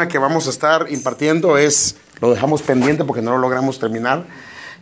[0.00, 4.24] tema que vamos a estar impartiendo es, lo dejamos pendiente porque no lo logramos terminar,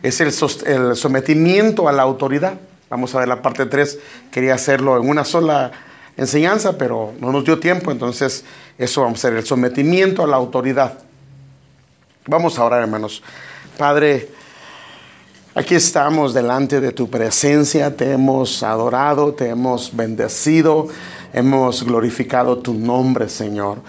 [0.01, 0.31] es el,
[0.65, 2.53] el sometimiento a la autoridad.
[2.89, 3.99] Vamos a ver la parte 3,
[4.31, 5.71] quería hacerlo en una sola
[6.15, 8.45] enseñanza, pero no nos dio tiempo, entonces
[8.77, 10.99] eso vamos a hacer, el sometimiento a la autoridad.
[12.25, 13.21] Vamos a orar, hermanos.
[13.77, 14.29] Padre,
[15.53, 20.87] aquí estamos delante de tu presencia, te hemos adorado, te hemos bendecido,
[21.33, 23.79] hemos glorificado tu nombre, Señor.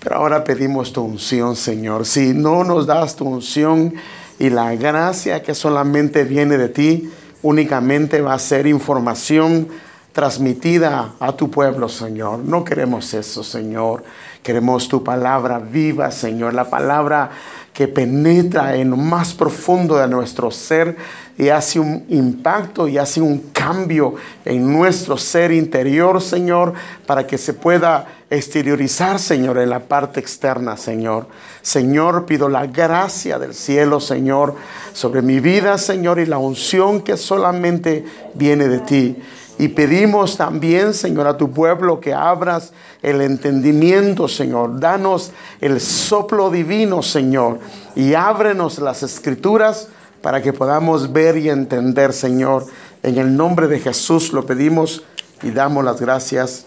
[0.00, 2.06] Pero ahora pedimos tu unción, Señor.
[2.06, 3.94] Si no nos das tu unción
[4.38, 7.10] y la gracia que solamente viene de ti,
[7.42, 9.68] únicamente va a ser información
[10.12, 12.40] transmitida a tu pueblo, Señor.
[12.40, 14.04] No queremos eso, Señor.
[14.42, 16.54] Queremos tu palabra viva, Señor.
[16.54, 17.30] La palabra
[17.72, 20.96] que penetra en lo más profundo de nuestro ser
[21.36, 26.72] y hace un impacto y hace un cambio en nuestro ser interior, Señor,
[27.06, 31.26] para que se pueda exteriorizar, Señor, en la parte externa, Señor.
[31.62, 34.54] Señor, pido la gracia del cielo, Señor,
[34.92, 39.16] sobre mi vida, Señor, y la unción que solamente viene de ti.
[39.58, 44.78] Y pedimos también, Señor, a tu pueblo que abras el entendimiento, Señor.
[44.78, 47.58] Danos el soplo divino, Señor.
[47.96, 49.88] Y ábrenos las escrituras
[50.22, 52.66] para que podamos ver y entender, Señor.
[53.02, 55.02] En el nombre de Jesús lo pedimos
[55.42, 56.64] y damos las gracias.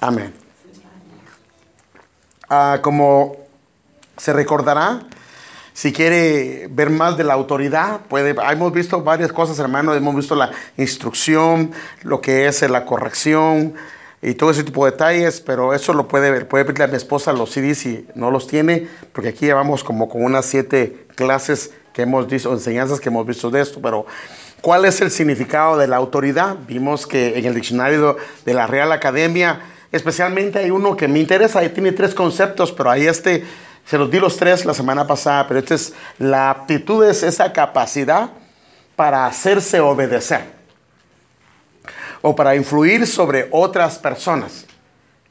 [0.00, 0.43] Amén.
[2.48, 3.36] Ah, como
[4.16, 5.00] se recordará,
[5.72, 10.36] si quiere ver más de la autoridad, puede, hemos visto varias cosas, hermano, hemos visto
[10.36, 13.74] la instrucción, lo que es la corrección
[14.22, 16.96] y todo ese tipo de detalles, pero eso lo puede ver, puede pedirle a mi
[16.96, 21.72] esposa los CDs si no los tiene, porque aquí llevamos como con unas siete clases
[21.92, 24.06] que hemos visto, enseñanzas que hemos visto de esto, pero
[24.60, 26.56] ¿cuál es el significado de la autoridad?
[26.68, 29.60] Vimos que en el diccionario de la Real Academia,
[29.94, 33.44] especialmente hay uno que me interesa, ahí tiene tres conceptos, pero ahí este
[33.86, 37.52] se los di los tres la semana pasada, pero esta es la aptitud, es esa
[37.52, 38.30] capacidad
[38.96, 40.42] para hacerse obedecer
[42.22, 44.66] o para influir sobre otras personas.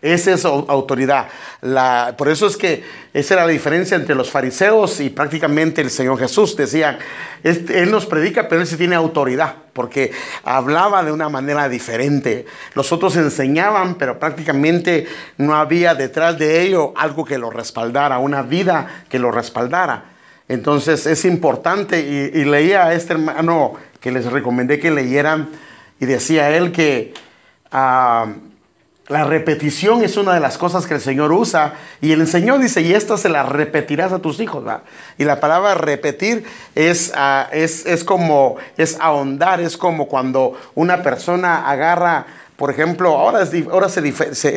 [0.04, 1.30] Esa es autoridad.
[2.18, 2.84] Por eso es que
[3.14, 6.58] esa era la diferencia entre los fariseos y prácticamente el Señor Jesús.
[6.58, 6.98] Decían,
[7.42, 10.12] Él nos predica, pero Él sí tiene autoridad, porque
[10.44, 12.46] hablaba de una manera diferente.
[12.74, 18.42] Los otros enseñaban, pero prácticamente no había detrás de ello algo que lo respaldara, una
[18.42, 20.04] vida que lo respaldara.
[20.50, 25.48] Entonces es importante, y, leía a este hermano que les recomendé que leyeran,
[25.98, 27.14] y decía él que...
[27.72, 28.28] Ah,
[29.08, 32.82] la repetición es una de las cosas que el Señor usa y el Señor dice,
[32.82, 34.64] y esta se la repetirás a tus hijos.
[35.18, 41.04] Y la palabra repetir es, ah, es, es, como, es ahondar, es como cuando una
[41.04, 42.26] persona agarra,
[42.56, 44.08] por ejemplo, ahora, es, ahora se,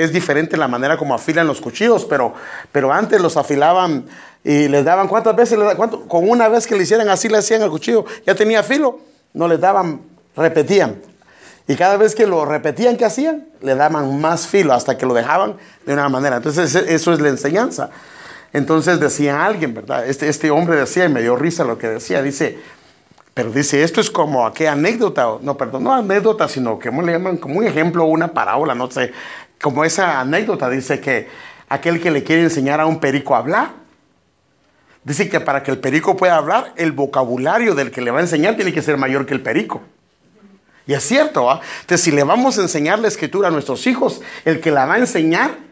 [0.03, 2.33] es diferente la manera como afilan los cuchillos, pero,
[2.71, 4.07] pero antes los afilaban
[4.45, 5.59] y les daban, ¿cuántas veces?
[6.07, 9.01] con una vez que le hicieran así, le hacían el cuchillo, ya tenía filo,
[9.35, 10.03] no les daban,
[10.37, 11.16] repetían.
[11.69, 13.49] Y cada vez que lo repetían, ¿qué hacían?
[13.61, 16.37] Le daban más filo hasta que lo dejaban de una manera.
[16.37, 17.91] Entonces, eso es la enseñanza.
[18.53, 20.07] Entonces decía alguien, ¿verdad?
[20.07, 22.59] Este, este hombre decía, y me dio risa lo que decía, dice,
[23.35, 27.37] pero dice, esto es como qué anécdota, no, perdón, no anécdota, sino que le llaman
[27.37, 29.13] como un ejemplo, una parábola, no sé,
[29.61, 31.29] como esa anécdota, dice que
[31.69, 33.73] aquel que le quiere enseñar a un perico a hablar,
[35.05, 38.23] dice que para que el perico pueda hablar, el vocabulario del que le va a
[38.23, 39.83] enseñar tiene que ser mayor que el perico.
[40.87, 41.61] Y es cierto, ¿ah?
[41.81, 44.95] Entonces, si le vamos a enseñar la escritura a nuestros hijos, el que la va
[44.95, 45.67] a enseñar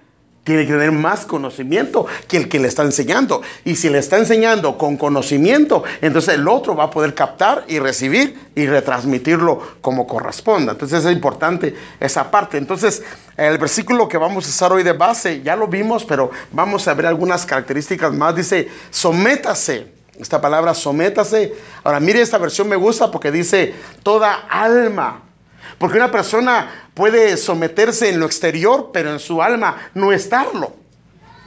[0.44, 3.42] tiene que tener más conocimiento que el que le está enseñando.
[3.64, 7.78] Y si le está enseñando con conocimiento, entonces el otro va a poder captar y
[7.78, 10.72] recibir y retransmitirlo como corresponda.
[10.72, 12.58] Entonces es importante esa parte.
[12.58, 13.03] Entonces
[13.36, 16.94] el versículo que vamos a usar hoy de base, ya lo vimos, pero vamos a
[16.94, 18.36] ver algunas características más.
[18.36, 21.54] Dice, sométase esta palabra sométase.
[21.82, 25.22] Ahora, mire, esta versión me gusta porque dice toda alma.
[25.78, 30.74] Porque una persona puede someterse en lo exterior, pero en su alma no estarlo.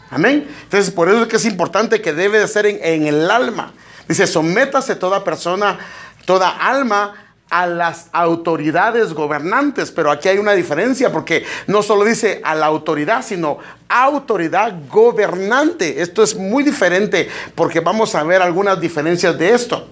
[0.09, 0.47] Amén.
[0.63, 3.74] Entonces, por eso es que es importante que debe de ser en, en el alma.
[4.07, 5.77] Dice, sométase toda persona,
[6.25, 12.41] toda alma a las autoridades gobernantes, pero aquí hay una diferencia porque no solo dice
[12.44, 16.01] a la autoridad, sino autoridad gobernante.
[16.01, 19.88] Esto es muy diferente porque vamos a ver algunas diferencias de esto.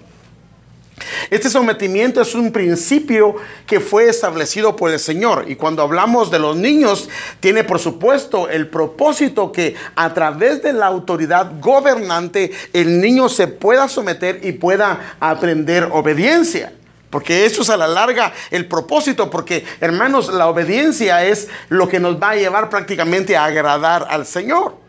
[1.30, 3.36] Este sometimiento es un principio
[3.66, 7.10] que fue establecido por el Señor y cuando hablamos de los niños
[7.40, 13.48] tiene por supuesto el propósito que a través de la autoridad gobernante el niño se
[13.48, 16.72] pueda someter y pueda aprender obediencia.
[17.10, 22.00] Porque eso es a la larga el propósito, porque hermanos, la obediencia es lo que
[22.00, 24.86] nos va a llevar prácticamente a agradar al Señor.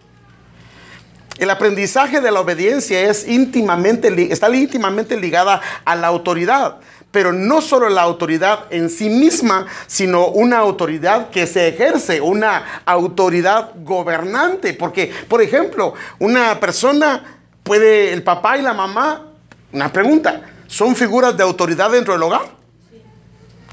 [1.38, 6.78] El aprendizaje de la obediencia es íntimamente, está íntimamente ligada a la autoridad,
[7.10, 12.82] pero no solo la autoridad en sí misma, sino una autoridad que se ejerce, una
[12.86, 14.72] autoridad gobernante.
[14.72, 19.26] Porque, por ejemplo, una persona puede, el papá y la mamá,
[19.72, 20.40] una pregunta,
[20.76, 22.42] ¿son figuras de autoridad dentro del hogar?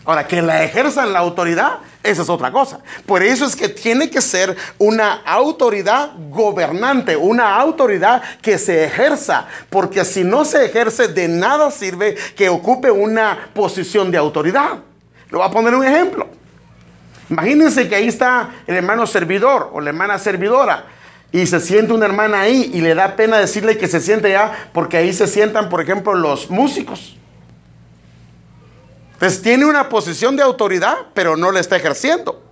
[0.05, 2.79] Ahora, que la ejerzan la autoridad, esa es otra cosa.
[3.05, 9.47] Por eso es que tiene que ser una autoridad gobernante, una autoridad que se ejerza,
[9.69, 14.79] porque si no se ejerce, de nada sirve que ocupe una posición de autoridad.
[15.29, 16.27] Le voy a poner un ejemplo.
[17.29, 20.85] Imagínense que ahí está el hermano servidor o la hermana servidora
[21.33, 24.69] y se siente una hermana ahí y le da pena decirle que se siente ya
[24.71, 27.17] porque ahí se sientan, por ejemplo, los músicos.
[29.13, 32.43] Entonces tiene una posición de autoridad, pero no la está ejerciendo.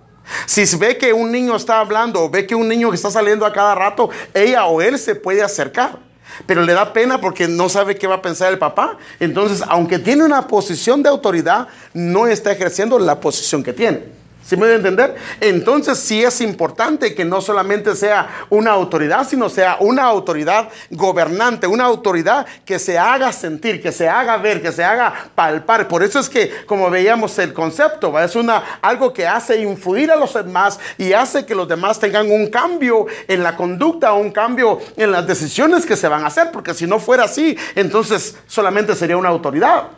[0.46, 3.46] Si ve que un niño está hablando o ve que un niño que está saliendo
[3.46, 6.00] a cada rato, ella o él se puede acercar.
[6.46, 8.98] Pero le da pena porque no sabe qué va a pensar el papá.
[9.20, 14.21] Entonces, aunque tiene una posición de autoridad, no está ejerciendo la posición que tiene.
[14.44, 15.14] ¿Sí me a entender?
[15.40, 21.68] Entonces sí es importante que no solamente sea una autoridad, sino sea una autoridad gobernante,
[21.68, 25.86] una autoridad que se haga sentir, que se haga ver, que se haga palpar.
[25.86, 30.16] Por eso es que, como veíamos el concepto, es una, algo que hace influir a
[30.16, 34.80] los demás y hace que los demás tengan un cambio en la conducta, un cambio
[34.96, 38.96] en las decisiones que se van a hacer, porque si no fuera así, entonces solamente
[38.96, 39.88] sería una autoridad.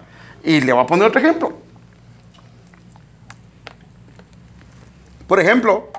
[0.43, 1.64] Y le voy a poner otro ejemplo.
[5.27, 5.91] Por ejemplo,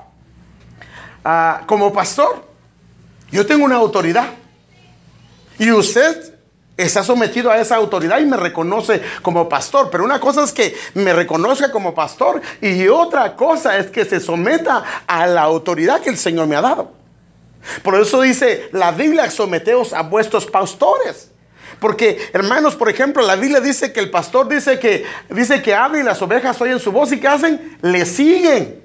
[1.24, 2.46] ah, como pastor,
[3.32, 4.30] yo tengo una autoridad.
[5.58, 6.36] Y usted
[6.78, 9.90] está sometido a esa autoridad y me reconoce como pastor.
[9.90, 14.20] Pero una cosa es que me reconozca como pastor y otra cosa es que se
[14.20, 16.92] someta a la autoridad que el Señor me ha dado.
[17.84, 21.32] Por eso dice la Biblia, someteos a vuestros pastores.
[21.80, 26.00] Porque, hermanos, por ejemplo, la Biblia dice que el pastor dice que, dice que habla
[26.00, 27.78] y las ovejas oyen su voz y ¿qué hacen?
[27.82, 28.85] Le siguen.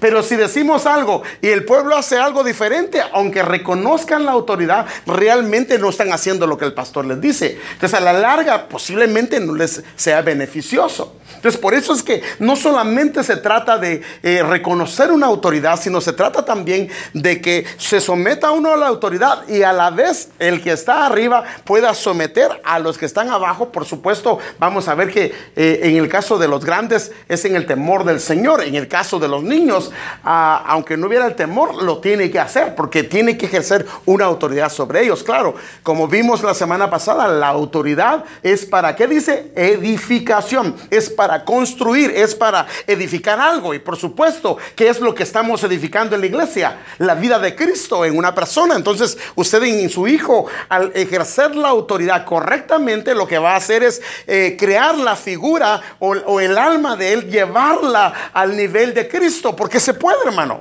[0.00, 5.78] Pero si decimos algo y el pueblo hace algo diferente, aunque reconozcan la autoridad, realmente
[5.78, 7.58] no están haciendo lo que el pastor les dice.
[7.72, 11.16] Entonces a la larga posiblemente no les sea beneficioso.
[11.36, 16.00] Entonces por eso es que no solamente se trata de eh, reconocer una autoridad, sino
[16.00, 20.30] se trata también de que se someta uno a la autoridad y a la vez
[20.38, 23.70] el que está arriba pueda someter a los que están abajo.
[23.70, 27.56] Por supuesto, vamos a ver que eh, en el caso de los grandes es en
[27.56, 29.83] el temor del Señor, en el caso de los niños
[30.22, 34.70] aunque no hubiera el temor, lo tiene que hacer porque tiene que ejercer una autoridad
[34.70, 35.22] sobre ellos.
[35.22, 39.52] Claro, como vimos la semana pasada, la autoridad es para, ¿qué dice?
[39.54, 43.74] Edificación, es para construir, es para edificar algo.
[43.74, 46.78] Y por supuesto, ¿qué es lo que estamos edificando en la iglesia?
[46.98, 48.74] La vida de Cristo en una persona.
[48.76, 53.82] Entonces, usted en su hijo, al ejercer la autoridad correctamente, lo que va a hacer
[53.82, 59.54] es eh, crear la figura o el alma de él, llevarla al nivel de Cristo
[59.64, 60.60] porque se puede, hermano.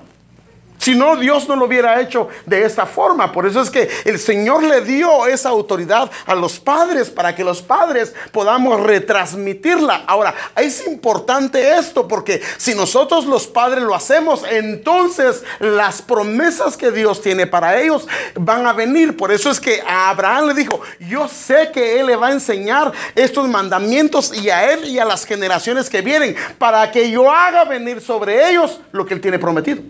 [0.84, 3.32] Si no, Dios no lo hubiera hecho de esta forma.
[3.32, 7.46] Por eso es que el Señor le dio esa autoridad a los padres para que
[7.46, 10.04] los padres podamos retransmitirla.
[10.06, 16.92] Ahora, es importante esto porque si nosotros los padres lo hacemos, entonces las promesas que
[16.92, 18.06] Dios tiene para ellos
[18.36, 19.16] van a venir.
[19.16, 22.34] Por eso es que a Abraham le dijo, yo sé que Él le va a
[22.34, 27.32] enseñar estos mandamientos y a Él y a las generaciones que vienen para que yo
[27.32, 29.82] haga venir sobre ellos lo que Él tiene prometido.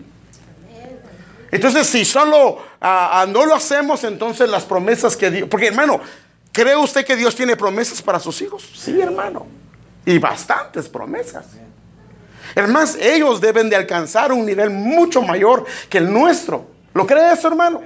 [1.54, 5.48] Entonces, si solo ah, ah, no lo hacemos, entonces las promesas que Dios...
[5.48, 6.00] Porque hermano,
[6.50, 8.68] ¿cree usted que Dios tiene promesas para sus hijos?
[8.74, 9.46] Sí, hermano.
[10.04, 11.46] Y bastantes promesas.
[12.56, 16.66] Hermanos, ellos deben de alcanzar un nivel mucho mayor que el nuestro.
[16.92, 17.82] ¿Lo cree eso, hermano?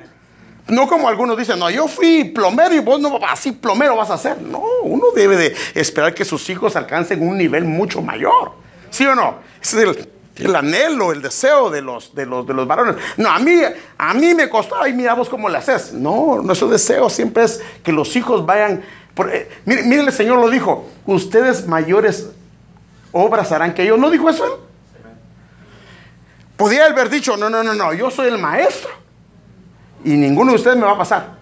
[0.68, 4.16] No como algunos dicen, no, yo fui plomero y vos no así plomero vas a
[4.16, 4.40] ser.
[4.40, 8.52] No, uno debe de esperar que sus hijos alcancen un nivel mucho mayor.
[8.88, 9.40] ¿Sí o no?
[9.60, 10.08] es el,
[10.38, 12.97] el anhelo, el deseo de los, de los, de los varones.
[13.16, 13.61] No, a mí,
[13.99, 15.92] a mí me costó, ay, mira vos cómo le haces.
[15.92, 18.83] No, nuestro deseo siempre es que los hijos vayan.
[19.14, 22.30] Por, eh, mire, el Señor lo dijo, ustedes mayores
[23.12, 23.97] obras harán que yo.
[23.97, 24.52] ¿No dijo eso él?
[26.57, 28.90] Podía haber dicho, no, no, no, no, yo soy el maestro.
[30.04, 31.38] Y ninguno de ustedes me va a pasar.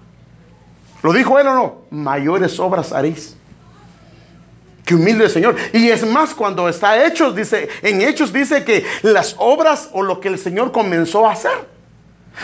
[1.03, 1.76] ¿Lo dijo él o no?
[1.91, 3.36] Mayores obras haréis.
[4.87, 5.57] Qué humilde Señor.
[5.73, 10.21] Y es más, cuando está Hechos, dice, en Hechos dice que las obras o lo
[10.21, 11.76] que el Señor comenzó a hacer.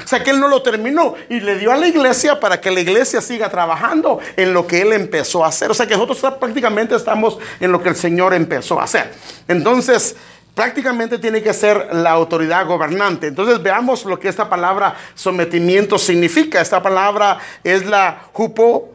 [0.04, 2.72] O sea que Él no lo terminó y le dio a la iglesia para que
[2.72, 5.70] la iglesia siga trabajando en lo que Él empezó a hacer.
[5.70, 9.12] O sea que nosotros prácticamente estamos en lo que el Señor empezó a hacer.
[9.46, 10.16] Entonces,
[10.56, 13.28] prácticamente tiene que ser la autoridad gobernante.
[13.28, 16.61] Entonces veamos lo que esta palabra sometimiento significa.
[16.61, 18.88] Esta palabra es la jupo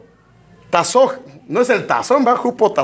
[1.48, 2.74] no es el tazón, va jupo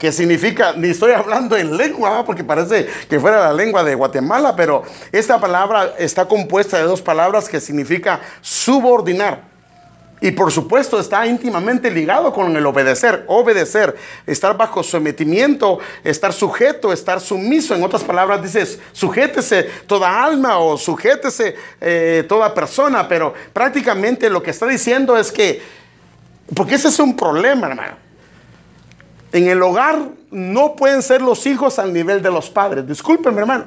[0.00, 4.56] que significa, ni estoy hablando en lengua, porque parece que fuera la lengua de Guatemala,
[4.56, 9.50] pero esta palabra está compuesta de dos palabras que significa subordinar.
[10.22, 13.94] Y por supuesto está íntimamente ligado con el obedecer, obedecer,
[14.26, 17.74] estar bajo sometimiento, estar sujeto, estar sumiso.
[17.74, 24.42] En otras palabras dices, sujétese toda alma o sujétese eh, toda persona, pero prácticamente lo
[24.42, 25.62] que está diciendo es que,
[26.54, 28.09] porque ese es un problema, hermano.
[29.32, 29.98] En el hogar
[30.30, 32.86] no pueden ser los hijos al nivel de los padres.
[32.86, 33.66] Discúlpenme, hermano.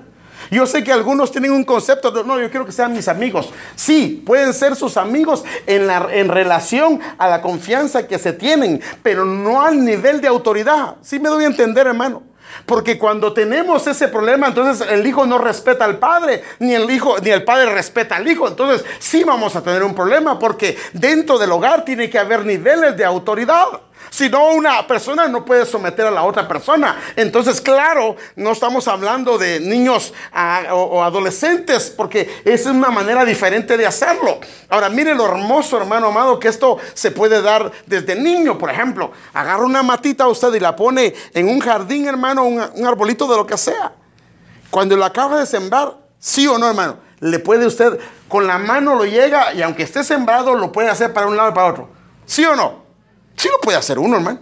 [0.51, 3.49] Yo sé que algunos tienen un concepto de, no, yo quiero que sean mis amigos.
[3.75, 8.81] Sí, pueden ser sus amigos en, la, en relación a la confianza que se tienen,
[9.01, 10.95] pero no al nivel de autoridad.
[11.01, 12.23] Sí me doy a entender, hermano.
[12.65, 17.17] Porque cuando tenemos ese problema, entonces el hijo no respeta al padre, ni el hijo,
[17.19, 18.47] ni el padre respeta al hijo.
[18.47, 22.95] Entonces sí vamos a tener un problema, porque dentro del hogar tiene que haber niveles
[22.95, 23.65] de autoridad.
[24.09, 26.97] Si no, una persona no puede someter a la otra persona.
[27.15, 33.77] Entonces, claro, no estamos hablando de niños ah, o, adolescentes, porque es una manera diferente
[33.77, 34.39] de hacerlo.
[34.69, 39.11] Ahora, mire lo hermoso, hermano amado, que esto se puede dar desde niño, por ejemplo.
[39.33, 43.27] Agarra una matita a usted y la pone en un jardín, hermano, un, un arbolito
[43.27, 43.93] de lo que sea.
[44.69, 48.95] Cuando la acaba de sembrar, sí o no, hermano, le puede usted, con la mano
[48.95, 51.89] lo llega y aunque esté sembrado, lo puede hacer para un lado y para otro.
[52.25, 52.82] ¿Sí o no?
[53.35, 54.39] Sí lo puede hacer uno, hermano.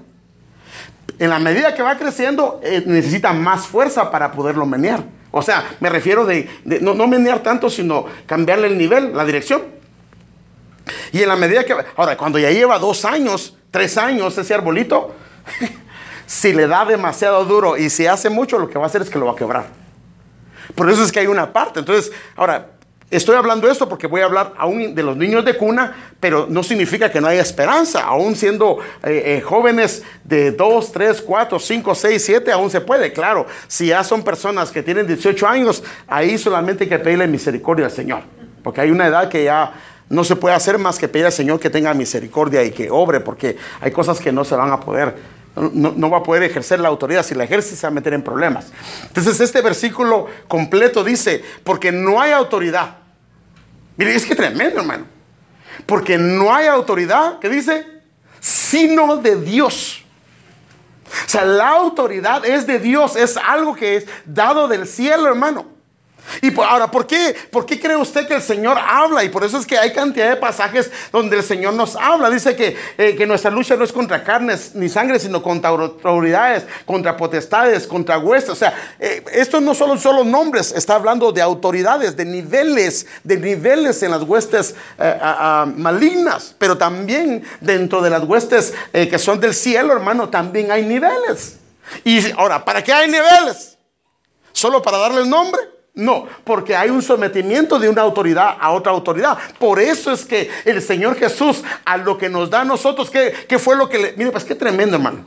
[1.19, 5.03] En la medida que va creciendo, eh, necesita más fuerza para poderlo menear.
[5.31, 6.49] O sea, me refiero de,
[6.81, 9.63] no, no, menear tanto, sino cambiarle el nivel, la dirección.
[11.11, 11.75] Y en la medida que...
[11.95, 15.15] Ahora, cuando ya lleva dos años, tres años ese arbolito,
[16.25, 19.09] si le da demasiado duro y si hace mucho, lo que va a hacer es
[19.09, 19.65] que lo va a quebrar.
[20.75, 21.79] Por eso es que hay una parte.
[21.79, 22.71] Entonces, ahora,
[23.11, 26.63] Estoy hablando esto porque voy a hablar aún de los niños de cuna, pero no
[26.63, 28.03] significa que no haya esperanza.
[28.05, 33.11] Aún siendo eh, eh, jóvenes de 2, 3, 4, 5, 6, 7, aún se puede.
[33.11, 37.87] Claro, si ya son personas que tienen 18 años, ahí solamente hay que pedirle misericordia
[37.87, 38.21] al Señor.
[38.63, 39.73] Porque hay una edad que ya
[40.07, 43.19] no se puede hacer más que pedir al Señor que tenga misericordia y que obre,
[43.19, 46.79] porque hay cosas que no se van a poder no, no, va a poder ejercer
[46.79, 47.25] la autoridad.
[47.25, 48.71] Si la ejerce, se va a meter en problemas.
[49.03, 53.00] Entonces, este versículo completo dice: Porque no hay autoridad
[54.01, 55.05] Mire, es que tremendo, hermano.
[55.85, 57.85] Porque no hay autoridad, ¿qué dice?
[58.39, 60.03] Sino de Dios.
[61.27, 65.67] O sea, la autoridad es de Dios, es algo que es dado del cielo, hermano.
[66.41, 67.35] Y ahora, ¿por qué?
[67.51, 69.23] ¿por qué cree usted que el Señor habla?
[69.23, 72.29] Y por eso es que hay cantidad de pasajes donde el Señor nos habla.
[72.29, 76.63] Dice que, eh, que nuestra lucha no es contra carnes ni sangre, sino contra autoridades,
[76.85, 78.51] contra potestades, contra huestes.
[78.51, 83.37] O sea, eh, esto no solo solo nombres, está hablando de autoridades, de niveles, de
[83.37, 85.19] niveles en las huestes eh,
[85.75, 91.57] malignas, pero también dentro de las huestes que son del cielo, hermano, también hay niveles.
[92.03, 93.77] Y ahora, ¿para qué hay niveles?
[94.53, 95.61] ¿Solo para darle el nombre?
[95.93, 99.37] No, porque hay un sometimiento de una autoridad a otra autoridad.
[99.59, 103.59] Por eso es que el Señor Jesús, a lo que nos da a nosotros, ¿qué,
[103.59, 104.13] fue lo que le...
[104.13, 105.25] Mire, pues qué tremendo, hermano.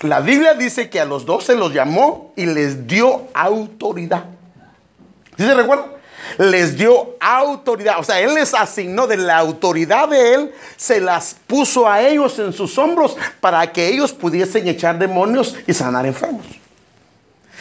[0.00, 4.26] La Biblia dice que a los dos se los llamó y les dio autoridad.
[5.36, 5.86] ¿Sí se recuerda?
[6.38, 7.98] Les dio autoridad.
[7.98, 12.38] O sea, Él les asignó de la autoridad de Él, se las puso a ellos
[12.38, 16.46] en sus hombros para que ellos pudiesen echar demonios y sanar enfermos.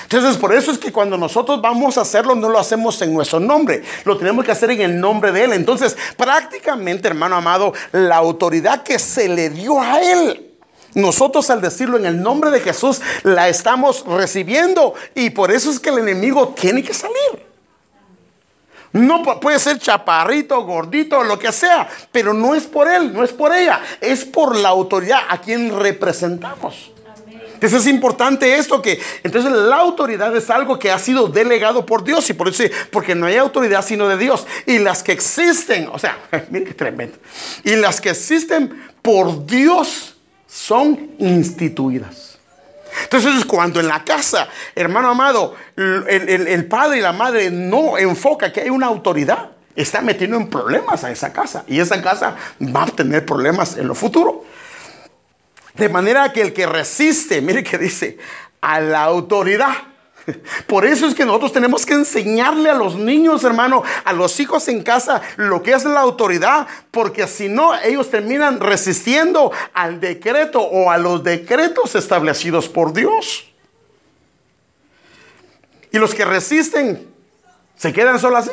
[0.05, 3.39] Entonces, por eso es que cuando nosotros vamos a hacerlo, no lo hacemos en nuestro
[3.39, 5.53] nombre, lo tenemos que hacer en el nombre de Él.
[5.53, 10.51] Entonces, prácticamente, hermano amado, la autoridad que se le dio a Él.
[10.93, 15.79] Nosotros al decirlo en el nombre de Jesús la estamos recibiendo y por eso es
[15.79, 17.45] que el enemigo tiene que salir.
[18.93, 23.33] No puede ser chaparrito, gordito, lo que sea, pero no es por él, no es
[23.33, 26.94] por ella, es por la autoridad a quien representamos.
[27.55, 32.03] Entonces es importante esto que entonces la autoridad es algo que ha sido delegado por
[32.03, 35.89] Dios y por eso porque no hay autoridad sino de Dios y las que existen,
[35.91, 36.17] o sea,
[36.49, 37.17] miren qué tremendo.
[37.63, 40.15] Y las que existen por Dios
[40.47, 42.37] son instituidas.
[43.03, 48.51] Entonces cuando en la casa, hermano amado, el, el padre y la madre no enfoca
[48.51, 52.83] que hay una autoridad, está metiendo en problemas a esa casa y esa casa va
[52.83, 54.43] a tener problemas en lo futuro.
[55.77, 58.17] De manera que el que resiste, mire que dice,
[58.61, 59.75] a la autoridad,
[60.67, 64.67] Por eso es que nosotros tenemos que enseñarle a los niños, hermano, a los hijos
[64.67, 70.61] en casa, lo que es la autoridad, porque si no, ellos terminan resistiendo al decreto
[70.61, 73.51] o a los decretos establecidos por Dios.
[75.91, 77.07] Y los que resisten,
[77.77, 78.51] ¿se quedan solo así?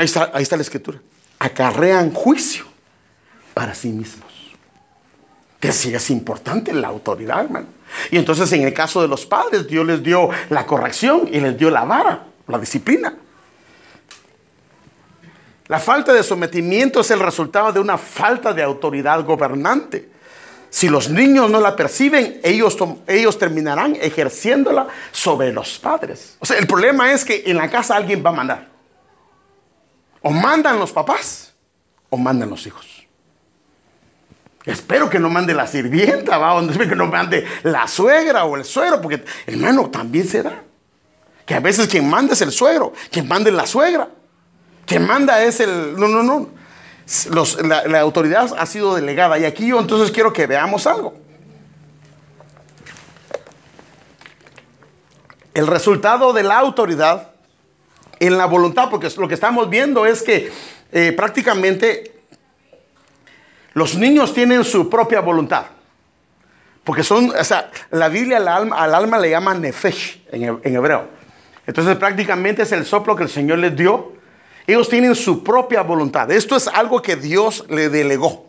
[0.00, 1.00] Está, ahí está la escritura.
[1.38, 2.64] Acarrean juicio
[3.52, 4.33] para sí mismos.
[5.64, 7.68] Que sí es importante la autoridad, hermano.
[8.10, 11.56] Y entonces en el caso de los padres, Dios les dio la corrección y les
[11.56, 13.16] dio la vara, la disciplina.
[15.68, 20.10] La falta de sometimiento es el resultado de una falta de autoridad gobernante.
[20.68, 26.36] Si los niños no la perciben, ellos, ellos terminarán ejerciéndola sobre los padres.
[26.40, 28.68] O sea, el problema es que en la casa alguien va a mandar.
[30.20, 31.54] O mandan los papás
[32.10, 32.93] o mandan los hijos.
[34.64, 38.64] Espero que no mande la sirvienta, va, espero que no mande la suegra o el
[38.64, 40.62] suegro, porque hermano, también se da.
[41.44, 44.08] Que a veces quien manda es el suegro, quien manda es la suegra,
[44.86, 45.98] quien manda es el...
[45.98, 46.48] No, no, no.
[47.62, 49.38] la, la autoridad ha sido delegada.
[49.38, 51.14] Y aquí yo entonces quiero que veamos algo.
[55.52, 57.30] El resultado de la autoridad
[58.18, 60.50] en la voluntad, porque lo que estamos viendo es que
[60.92, 62.13] eh, prácticamente
[63.74, 65.66] los niños tienen su propia voluntad.
[66.84, 70.76] Porque son, o sea, la Biblia al alma, al alma le llama nefesh en, en
[70.76, 71.08] hebreo.
[71.66, 74.12] Entonces prácticamente es el soplo que el Señor les dio.
[74.66, 76.30] Ellos tienen su propia voluntad.
[76.30, 78.46] Esto es algo que Dios le delegó.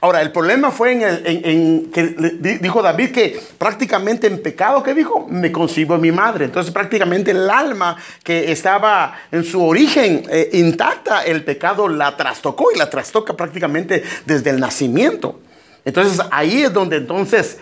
[0.00, 5.26] Ahora, el problema fue en, el, que dijo David que prácticamente en pecado que dijo,
[5.28, 6.46] me concibo mi madre.
[6.46, 12.72] Entonces prácticamente el alma que estaba en su origen eh, intacta, el pecado la trastocó
[12.74, 15.40] y la trastoca prácticamente desde el nacimiento.
[15.84, 17.58] Entonces ahí es donde entonces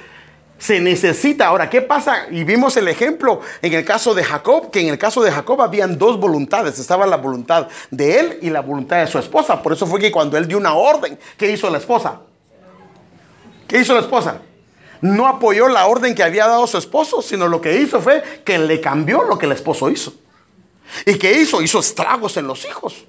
[0.62, 1.48] se necesita.
[1.48, 2.28] Ahora, ¿qué pasa?
[2.30, 5.60] Y vimos el ejemplo en el caso de Jacob, que en el caso de Jacob
[5.60, 6.78] habían dos voluntades.
[6.78, 9.60] Estaba la voluntad de él y la voluntad de su esposa.
[9.60, 12.20] Por eso fue que cuando él dio una orden, ¿qué hizo la esposa?
[13.66, 14.36] ¿Qué hizo la esposa?
[15.00, 18.56] No apoyó la orden que había dado su esposo, sino lo que hizo fue que
[18.56, 20.14] le cambió lo que el esposo hizo.
[21.04, 21.60] ¿Y qué hizo?
[21.60, 23.04] Hizo estragos en los hijos.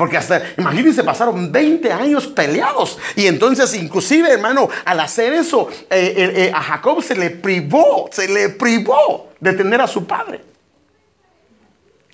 [0.00, 2.98] Porque hasta, imagínense, pasaron 20 años peleados.
[3.16, 8.08] Y entonces, inclusive, hermano, al hacer eso, eh, eh, eh, a Jacob se le privó,
[8.10, 10.40] se le privó de tener a su padre.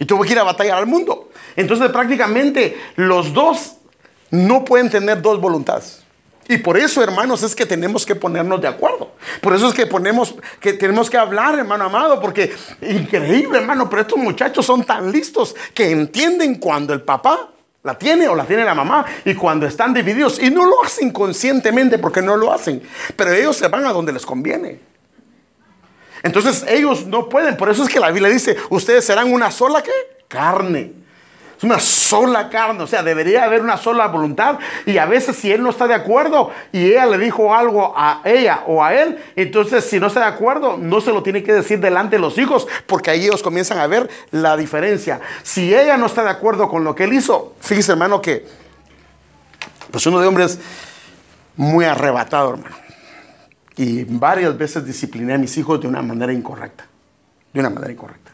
[0.01, 1.31] Y tuvo que ir a batallar al mundo.
[1.55, 3.77] Entonces, prácticamente, los dos
[4.33, 6.03] no pueden tener dos voluntades.
[6.49, 9.13] Y por eso, hermanos, es que tenemos que ponernos de acuerdo.
[9.41, 14.03] Por eso es que ponemos, que tenemos que hablar, hermano amado, porque increíble, hermano, pero
[14.03, 17.53] estos muchachos son tan listos que entienden cuando el papá
[17.87, 19.07] la tiene o la tiene la mamá.
[19.25, 22.83] Y cuando están divididos, y no lo hacen conscientemente porque no lo hacen,
[23.15, 24.81] pero ellos se van a donde les conviene.
[26.25, 27.57] Entonces ellos no pueden.
[27.57, 29.93] Por eso es que la Biblia dice, ustedes serán una sola ¿qué?
[30.27, 31.06] carne.
[31.57, 34.59] Es una sola carne, o sea, debería haber una sola voluntad.
[34.85, 38.21] Y a veces si él no está de acuerdo y ella le dijo algo a
[38.25, 41.55] ella o a él, entonces si no está de acuerdo, no se lo tiene que
[41.55, 45.21] decir delante de los hijos, porque ahí ellos comienzan a ver la diferencia.
[45.43, 48.47] Si ella no está de acuerdo con lo que él hizo, fíjese hermano que,
[49.91, 50.59] pues uno de hombres
[51.57, 52.77] muy arrebatado, hermano.
[53.79, 56.87] Y varias veces discipliné a mis hijos de una manera incorrecta.
[57.53, 58.31] De una manera incorrecta.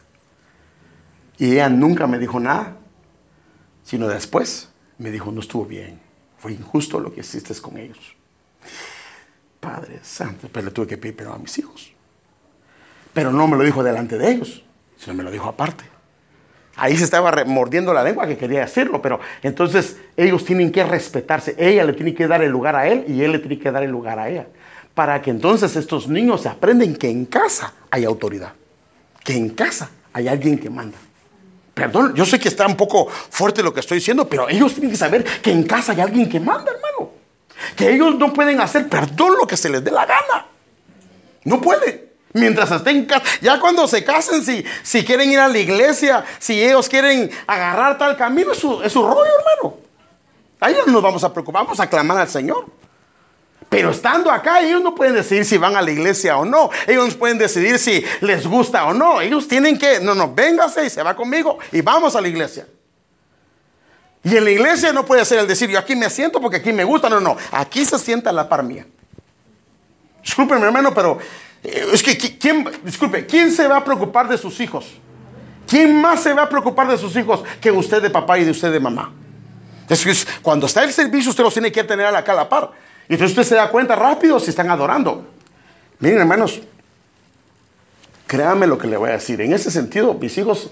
[1.37, 2.77] Y ella nunca me dijo nada
[3.83, 5.99] sino después me dijo, no estuvo bien,
[6.37, 8.15] fue injusto lo que hiciste con ellos.
[9.59, 11.93] Padre Santo, pero le tuve que pedir perdón a mis hijos.
[13.13, 14.63] Pero no me lo dijo delante de ellos,
[14.97, 15.85] sino me lo dijo aparte.
[16.75, 21.55] Ahí se estaba mordiendo la lengua que quería decirlo, pero entonces ellos tienen que respetarse.
[21.57, 23.83] Ella le tiene que dar el lugar a él y él le tiene que dar
[23.83, 24.47] el lugar a ella.
[24.95, 28.53] Para que entonces estos niños aprenden que en casa hay autoridad,
[29.23, 30.97] que en casa hay alguien que manda.
[31.73, 34.91] Perdón, yo sé que está un poco fuerte lo que estoy diciendo, pero ellos tienen
[34.91, 37.11] que saber que en casa hay alguien que manda, hermano.
[37.75, 40.45] Que ellos no pueden hacer, perdón, lo que se les dé la gana.
[41.45, 42.11] No pueden.
[42.33, 46.25] Mientras estén en casa, ya cuando se casen, si, si quieren ir a la iglesia,
[46.39, 49.77] si ellos quieren agarrar tal camino, es su, es su rollo, hermano.
[50.59, 52.65] Ahí no nos vamos a preocupar, vamos a clamar al Señor.
[53.73, 56.69] Pero estando acá, ellos no pueden decidir si van a la iglesia o no.
[56.85, 59.19] Ellos pueden decidir si les gusta o no.
[59.19, 62.67] Ellos tienen que, no, no, véngase y se va conmigo y vamos a la iglesia.
[64.23, 66.71] Y en la iglesia no puede ser el decir, yo aquí me siento porque aquí
[66.71, 67.09] me gusta.
[67.09, 68.85] No, no, aquí se sienta la par mía.
[70.21, 71.17] Disculpen, hermano, pero
[71.63, 72.63] eh, es que, ¿quién,
[73.27, 74.85] ¿quién se va a preocupar de sus hijos?
[75.67, 78.51] ¿Quién más se va a preocupar de sus hijos que usted de papá y de
[78.51, 79.11] usted de mamá?
[79.89, 82.47] Es que cuando está el servicio, usted los tiene que tener a la, a la
[82.47, 82.82] par.
[83.09, 85.27] Y entonces usted se da cuenta rápido si están adorando.
[85.99, 86.61] Miren, hermanos,
[88.27, 89.41] créame lo que le voy a decir.
[89.41, 90.69] En ese sentido, mis hijos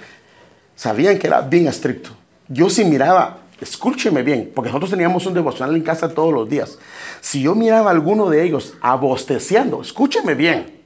[0.75, 2.11] sabían que era bien estricto.
[2.47, 6.79] Yo sí miraba, escúcheme bien, porque nosotros teníamos un devocional en casa todos los días.
[7.19, 10.81] Si yo miraba a alguno de ellos abosteciendo, escúcheme bien.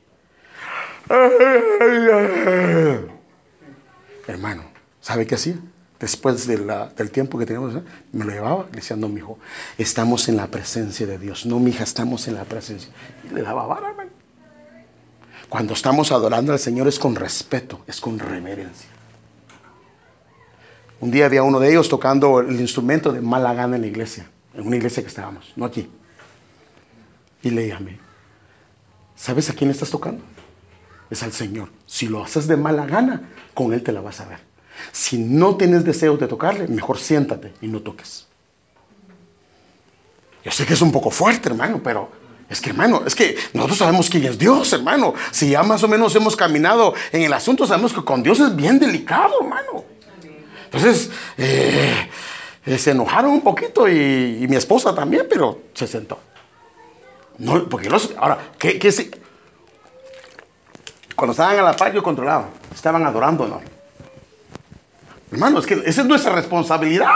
[4.27, 4.63] Hermano,
[5.01, 5.55] ¿sabe qué hacía?
[5.99, 7.81] Después del tiempo que teníamos,
[8.11, 9.39] me lo llevaba diciendo, mi hijo,
[9.77, 11.45] estamos en la presencia de Dios.
[11.45, 12.91] No, mi hija, estamos en la presencia.
[13.29, 13.95] Y le daba vara.
[15.47, 18.89] Cuando estamos adorando al Señor es con respeto, es con reverencia.
[20.99, 24.27] Un día había uno de ellos tocando el instrumento de mala gana en la iglesia,
[24.53, 25.89] en una iglesia que estábamos, no aquí.
[27.43, 27.99] Y le llamé,
[29.15, 30.23] ¿sabes a quién estás tocando?
[31.09, 31.69] Es al Señor.
[31.85, 34.39] Si lo haces de mala gana, con Él te la vas a ver.
[34.91, 38.27] Si no tienes deseo de tocarle, mejor siéntate y no toques.
[40.43, 42.09] Yo sé que es un poco fuerte, hermano, pero
[42.47, 45.15] es que, hermano, es que nosotros sabemos quién es Dios, hermano.
[45.31, 48.55] Si ya más o menos hemos caminado en el asunto, sabemos que con Dios es
[48.55, 49.83] bien delicado, hermano.
[50.65, 52.09] Entonces, eh,
[52.65, 56.19] eh, se enojaron un poquito y, mi esposa también, pero se sentó.
[57.39, 59.09] No, porque los, ahora, ¿qué, qué si?
[61.15, 62.49] Cuando estaban a la par, yo controlaba.
[62.73, 63.61] Estaban adorando, ¿no?
[65.31, 67.09] Hermano, es que esa es nuestra responsabilidad.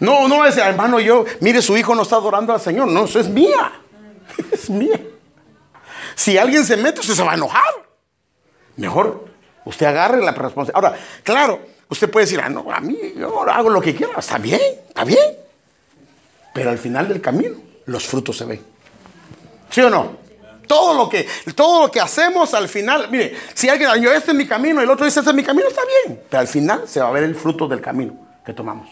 [0.00, 2.88] No, no es, hermano, yo, mire, su hijo no está adorando al Señor.
[2.88, 3.72] No, eso es mía.
[4.50, 5.00] Es mía.
[6.14, 7.62] Si alguien se mete, usted se va a enojar.
[8.76, 9.26] Mejor
[9.64, 10.74] usted agarre la responsabilidad.
[10.74, 14.18] Ahora, claro, usted puede decir, ah, no, a mí yo hago lo que quiero.
[14.18, 15.36] Está bien, está bien.
[16.52, 18.60] Pero al final del camino, los frutos se ven.
[19.70, 20.16] ¿Sí o no?
[20.66, 24.36] Todo lo que, todo lo que hacemos al final, mire, si alguien dice, este es
[24.36, 26.20] mi camino, el otro dice, este es mi camino, está bien.
[26.28, 28.88] Pero al final se va a ver el fruto del camino que tomamos.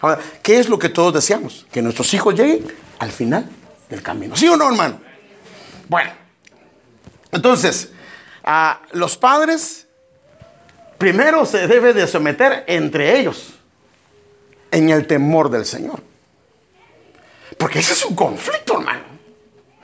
[0.00, 1.66] Ahora, ¿qué es lo que todos deseamos?
[1.72, 2.66] Que nuestros hijos lleguen
[2.98, 3.48] al final
[3.88, 4.36] del camino.
[4.36, 5.00] ¿Sí o no, hermano?
[5.88, 6.12] Bueno,
[7.32, 7.90] entonces,
[8.44, 9.86] a los padres
[10.98, 13.54] primero se debe de someter entre ellos
[14.70, 16.02] en el temor del Señor.
[17.56, 19.17] Porque ese es un conflicto, hermano.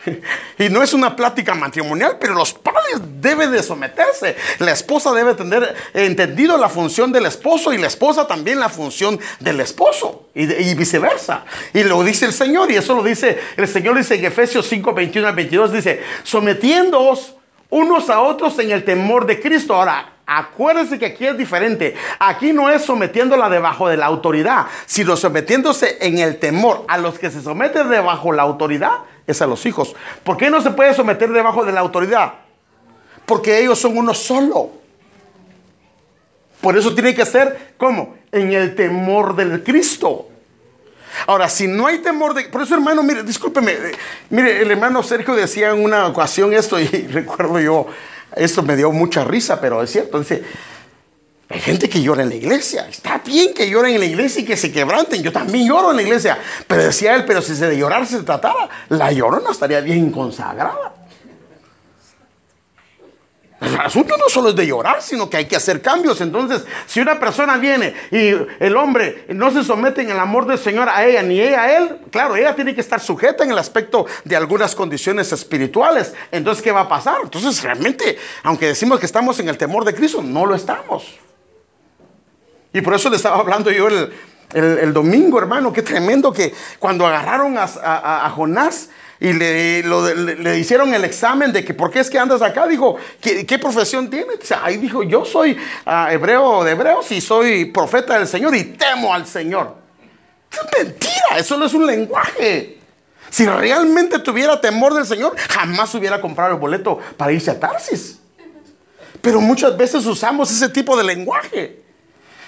[0.59, 4.37] Y no es una plática matrimonial, pero los padres deben de someterse.
[4.59, 9.19] La esposa debe tener entendido la función del esposo y la esposa también la función
[9.40, 11.45] del esposo y, viceversa.
[11.73, 14.93] Y lo dice el Señor y eso lo dice el Señor dice en Efesios 5,
[14.93, 17.35] 21 al 22, dice, sometiéndoos
[17.71, 19.75] unos a otros en el temor de Cristo.
[19.75, 21.95] Ahora, Acuérdense que aquí es diferente.
[22.19, 26.87] Aquí no es sometiéndola debajo de la autoridad, sino sometiéndose en el temor.
[26.88, 29.95] A los que se someten debajo de la autoridad es a los hijos.
[30.23, 32.35] ¿Por qué no se puede someter debajo de la autoridad?
[33.27, 34.71] Porque ellos son uno solo.
[36.61, 38.17] Por eso tiene que ser, ¿cómo?
[38.33, 40.29] En el temor del Cristo.
[41.27, 42.45] Ahora, si no hay temor de...
[42.45, 43.73] Por eso, hermano, mire, discúlpeme.
[43.73, 43.93] Eh,
[44.31, 47.87] mire, el hermano Sergio decía en una ocasión esto y recuerdo yo
[48.37, 50.19] esto me dio mucha risa, pero es cierto.
[50.19, 50.43] Dice,
[51.48, 52.88] hay gente que llora en la iglesia.
[52.88, 55.22] Está bien que lloren en la iglesia y que se quebranten.
[55.22, 56.38] Yo también lloro en la iglesia.
[56.66, 60.94] Pero decía él, pero si de llorar se tratara, la llorona estaría bien consagrada.
[63.61, 66.20] El asunto no solo es de llorar, sino que hay que hacer cambios.
[66.20, 70.59] Entonces, si una persona viene y el hombre no se somete en el amor del
[70.59, 73.59] Señor a ella, ni ella a él, claro, ella tiene que estar sujeta en el
[73.59, 76.14] aspecto de algunas condiciones espirituales.
[76.30, 77.18] Entonces, ¿qué va a pasar?
[77.22, 81.18] Entonces, realmente, aunque decimos que estamos en el temor de Cristo, no lo estamos.
[82.75, 87.57] Y por eso le estaba hablando yo el, domingo, hermano, qué tremendo que cuando agarraron
[87.57, 92.67] a Jonás, y le, hicieron el examen de que por qué es que andas acá.
[92.67, 94.53] Dijo, ¿qué, profesión tienes?
[94.53, 95.57] Ahí dijo, yo soy
[95.87, 99.77] ah, hebreo de hebreos y soy profeta del Señor y temo al Señor.
[100.53, 102.79] Es mentira, eso no es un lenguaje.
[103.31, 108.21] Si realmente tuviera temor del Señor, jamás hubiera comprado el boleto para irse a Tarsis.
[109.21, 111.84] Pero muchas veces usamos ese tipo de lenguaje.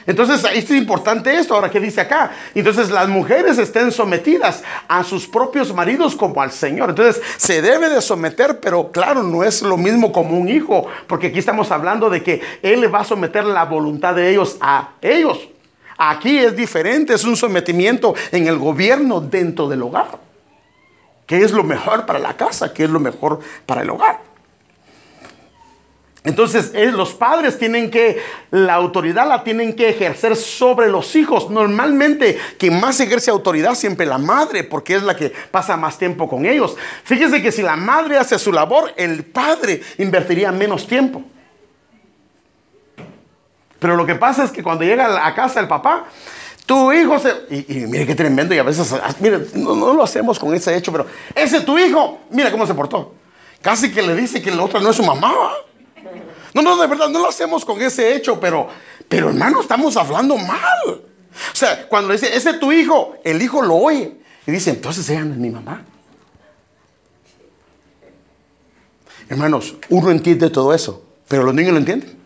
[0.06, 2.30] Entonces, es importante esto, ahora que dice acá.
[2.54, 6.90] Entonces, las mujeres estén sometidas a sus propios maridos como al Señor.
[6.90, 11.28] Entonces, se debe de someter, pero claro, no es lo mismo como un hijo, porque
[11.28, 15.48] aquí estamos hablando de que Él va a someter la voluntad de ellos a ellos.
[15.98, 20.18] Aquí es diferente, es un sometimiento en el gobierno dentro del hogar.
[21.26, 22.72] ¿Qué es lo mejor para la casa?
[22.72, 24.25] ¿Qué es lo mejor para el hogar?
[26.26, 31.48] Entonces los padres tienen que, la autoridad la tienen que ejercer sobre los hijos.
[31.50, 36.28] Normalmente quien más ejerce autoridad siempre la madre, porque es la que pasa más tiempo
[36.28, 36.76] con ellos.
[37.04, 41.22] Fíjese que si la madre hace su labor, el padre invertiría menos tiempo.
[43.78, 46.06] Pero lo que pasa es que cuando llega a casa el papá,
[46.66, 47.32] tu hijo se...
[47.50, 50.90] Y, mire qué tremendo, y a veces, ah, mire, no, lo hacemos con ese hecho,
[50.90, 53.14] pero ese tu hijo, mira cómo se portó.
[53.62, 55.32] Casi que le dice que el otro no es su mamá.
[56.56, 58.66] No, no, de verdad, no lo hacemos con ese hecho, pero,
[59.10, 60.86] pero hermano, estamos hablando mal.
[60.86, 61.02] O
[61.52, 64.16] sea, cuando le dice, ese es tu hijo, el hijo lo oye
[64.46, 65.84] y dice, entonces ella no es mi mamá.
[69.28, 72.16] Hermanos, uno entiende todo eso, pero los niños lo entienden.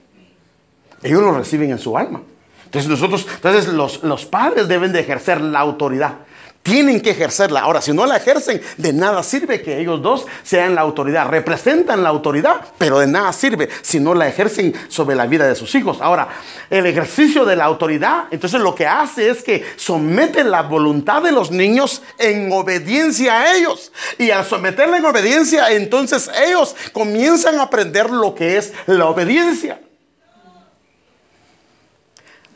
[1.02, 2.22] Ellos lo reciben en su alma.
[2.66, 6.18] Entonces nosotros, entonces los, los padres deben de ejercer la autoridad.
[6.62, 7.60] Tienen que ejercerla.
[7.60, 11.28] Ahora, si no la ejercen, de nada sirve que ellos dos sean la autoridad.
[11.28, 15.54] Representan la autoridad, pero de nada sirve si no la ejercen sobre la vida de
[15.54, 15.98] sus hijos.
[16.02, 16.28] Ahora,
[16.68, 21.32] el ejercicio de la autoridad, entonces lo que hace es que somete la voluntad de
[21.32, 23.90] los niños en obediencia a ellos.
[24.18, 29.80] Y al someterla en obediencia, entonces ellos comienzan a aprender lo que es la obediencia.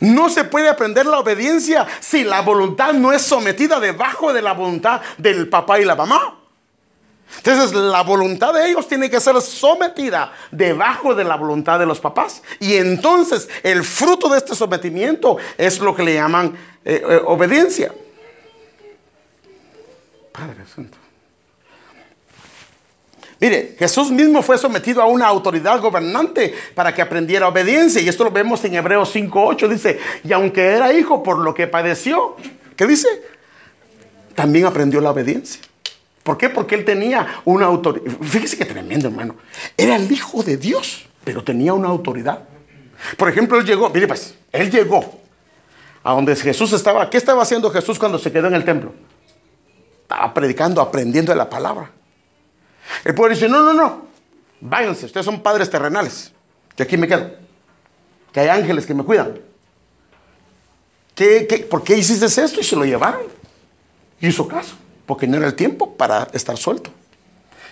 [0.05, 4.53] No se puede aprender la obediencia si la voluntad no es sometida debajo de la
[4.53, 6.41] voluntad del papá y la mamá.
[7.39, 12.01] Entonces la voluntad de ellos tiene que ser sometida debajo de la voluntad de los
[12.01, 12.43] papás.
[12.61, 17.93] Y entonces el fruto de este sometimiento es lo que le llaman eh, eh, obediencia.
[20.33, 21.04] Padre Santo.
[23.45, 28.01] Mire, Jesús mismo fue sometido a una autoridad gobernante para que aprendiera obediencia.
[28.01, 29.69] Y esto lo vemos en Hebreos 5.8.
[29.69, 32.37] Dice, y aunque era hijo por lo que padeció,
[32.75, 33.07] ¿qué dice?
[34.35, 35.61] También aprendió la obediencia.
[36.23, 36.49] ¿Por qué?
[36.49, 38.11] Porque él tenía una autoridad.
[38.23, 39.37] Fíjese qué tremendo, hermano.
[39.77, 42.45] Era el hijo de Dios, pero tenía una autoridad.
[43.19, 45.21] Por ejemplo, él llegó, mire pues, él llegó
[46.03, 47.11] a donde Jesús estaba.
[47.11, 48.95] ¿Qué estaba haciendo Jesús cuando se quedó en el templo?
[50.01, 51.91] Estaba predicando, aprendiendo de la palabra.
[53.05, 54.07] El pueblo dice, no, no, no,
[54.61, 56.33] váyanse, ustedes son padres terrenales,
[56.77, 57.31] que aquí me quedo,
[58.33, 59.39] que hay ángeles que me cuidan.
[61.15, 62.61] ¿Qué, por qué hiciste esto?
[62.61, 63.23] Y se lo llevaron.
[64.21, 64.75] Hizo caso,
[65.07, 66.91] porque no era el tiempo para estar suelto.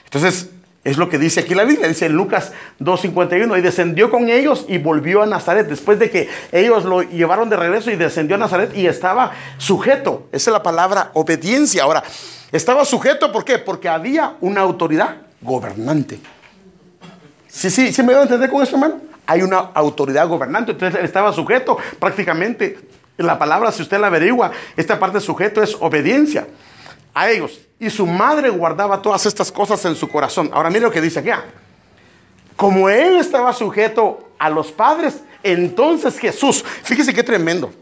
[0.04, 0.50] Entonces,
[0.84, 4.64] es lo que dice aquí la Biblia, dice en Lucas 2.51, y descendió con ellos
[4.68, 8.38] y volvió a Nazaret, después de que ellos lo llevaron de regreso y descendió a
[8.38, 11.84] Nazaret y estaba sujeto, esa es la palabra obediencia.
[11.84, 12.02] Ahora,
[12.52, 13.58] estaba sujeto, ¿por qué?
[13.58, 16.20] Porque había una autoridad gobernante.
[17.48, 19.00] Sí, sí, ¿sí me voy a entender con eso, hermano?
[19.26, 22.78] Hay una autoridad gobernante, entonces estaba sujeto prácticamente.
[23.16, 26.46] La palabra, si usted la averigua, esta parte sujeto es obediencia
[27.14, 27.60] a ellos.
[27.78, 30.50] Y su madre guardaba todas estas cosas en su corazón.
[30.52, 31.30] Ahora mire lo que dice aquí.
[31.30, 31.44] Ah.
[32.56, 37.72] Como él estaba sujeto a los padres, entonces Jesús, fíjese qué tremendo.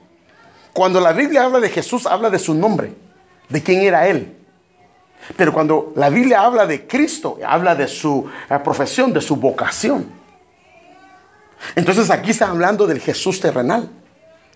[0.73, 2.93] Cuando la Biblia habla de Jesús, habla de su nombre,
[3.49, 4.37] de quién era él.
[5.37, 10.07] Pero cuando la Biblia habla de Cristo, habla de su eh, profesión, de su vocación.
[11.75, 13.89] Entonces aquí está hablando del Jesús terrenal,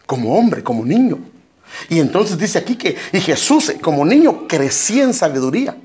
[0.07, 1.19] como hombre, como niño.
[1.89, 5.77] Y entonces dice aquí que y Jesús como niño crecía en sabiduría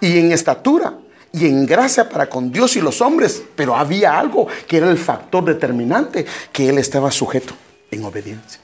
[0.00, 0.94] y en estatura
[1.32, 3.42] y en gracia para con Dios y los hombres.
[3.56, 7.54] Pero había algo que era el factor determinante, que él estaba sujeto
[7.90, 8.63] en obediencia.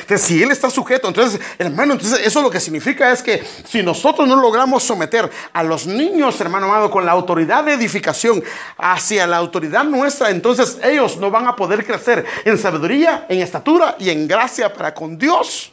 [0.00, 3.82] Entonces, si Él está sujeto, entonces, hermano, entonces eso lo que significa es que si
[3.82, 8.42] nosotros no logramos someter a los niños, hermano amado, con la autoridad de edificación
[8.78, 13.96] hacia la autoridad nuestra, entonces ellos no van a poder crecer en sabiduría, en estatura
[13.98, 15.72] y en gracia para con Dios.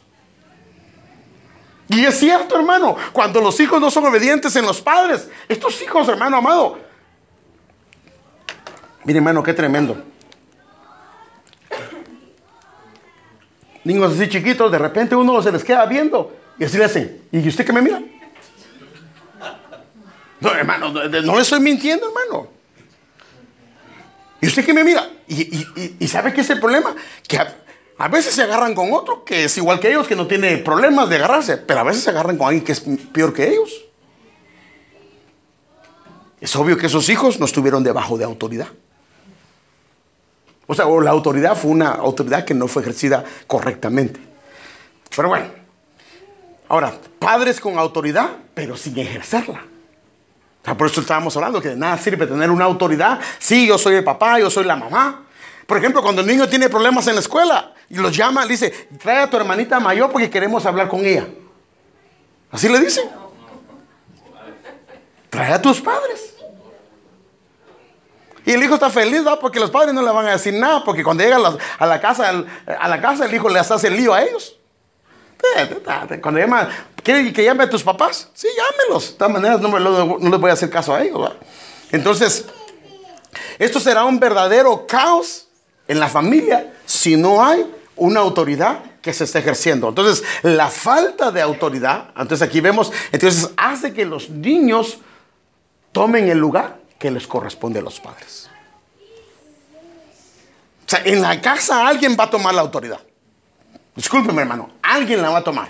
[1.90, 6.08] Y es cierto, hermano, cuando los hijos no son obedientes en los padres, estos hijos,
[6.10, 6.80] hermano amado,
[9.06, 10.04] mire, hermano, qué tremendo.
[13.88, 17.22] Niños así chiquitos, de repente uno se les queda viendo y así le hacen.
[17.32, 18.02] ¿Y usted qué me mira?
[20.40, 22.50] No, hermano, no, le estoy mintiendo, hermano.
[24.40, 25.10] ¿Y usted qué me mira?
[25.28, 26.96] Y, sabe qué es el problema?
[27.28, 27.40] Que
[27.98, 31.10] a, veces se agarran con otro que es igual que ellos, que no tiene problemas
[31.10, 33.86] de agarrarse, pero a veces se agarran con alguien que es peor que ellos.
[36.40, 38.68] Es obvio que esos hijos no estuvieron debajo de autoridad.
[40.68, 44.20] O sea, la autoridad fue una autoridad que no fue ejercida correctamente.
[45.16, 45.48] Pero bueno,
[46.68, 49.64] ahora, padres con autoridad, pero sin ejercerla.
[50.62, 53.20] O sea, por eso estábamos hablando que de nada sirve tener una autoridad.
[53.40, 55.24] Sí, yo soy el papá, yo soy la mamá.
[55.66, 58.90] Por ejemplo, cuando el niño tiene problemas en la escuela y los llama, le dice,
[59.02, 61.28] trae a tu hermanita mayor porque queremos hablar con ella.
[62.52, 63.02] Así le dice.
[65.30, 66.37] Trae a tus padres.
[68.48, 69.40] Y el hijo está feliz, ¿verdad?
[69.42, 72.46] Porque los padres no le van a decir nada, porque cuando llega a la, casa,
[72.80, 74.56] a la casa el hijo les hace el lío a ellos.
[76.22, 76.70] Cuando llama,
[77.04, 78.30] ¿quiere que llame a tus papás?
[78.34, 79.12] Sí, llámelos.
[79.12, 79.78] De todas maneras, no,
[80.30, 81.30] les voy a hacer caso a ellos.
[81.92, 82.46] Entonces,
[83.60, 85.50] esto será un verdadero caos
[85.86, 89.90] en la familia si no hay una autoridad que se esté ejerciendo.
[89.90, 95.00] Entonces, la falta de autoridad, entonces aquí vemos, entonces hace que los niños
[95.92, 98.50] tomen el lugar que les corresponde a los padres.
[100.86, 103.02] O sea, en la casa alguien va a tomar la autoridad.
[103.96, 105.68] Discúlpeme, hermano, alguien la va a tomar.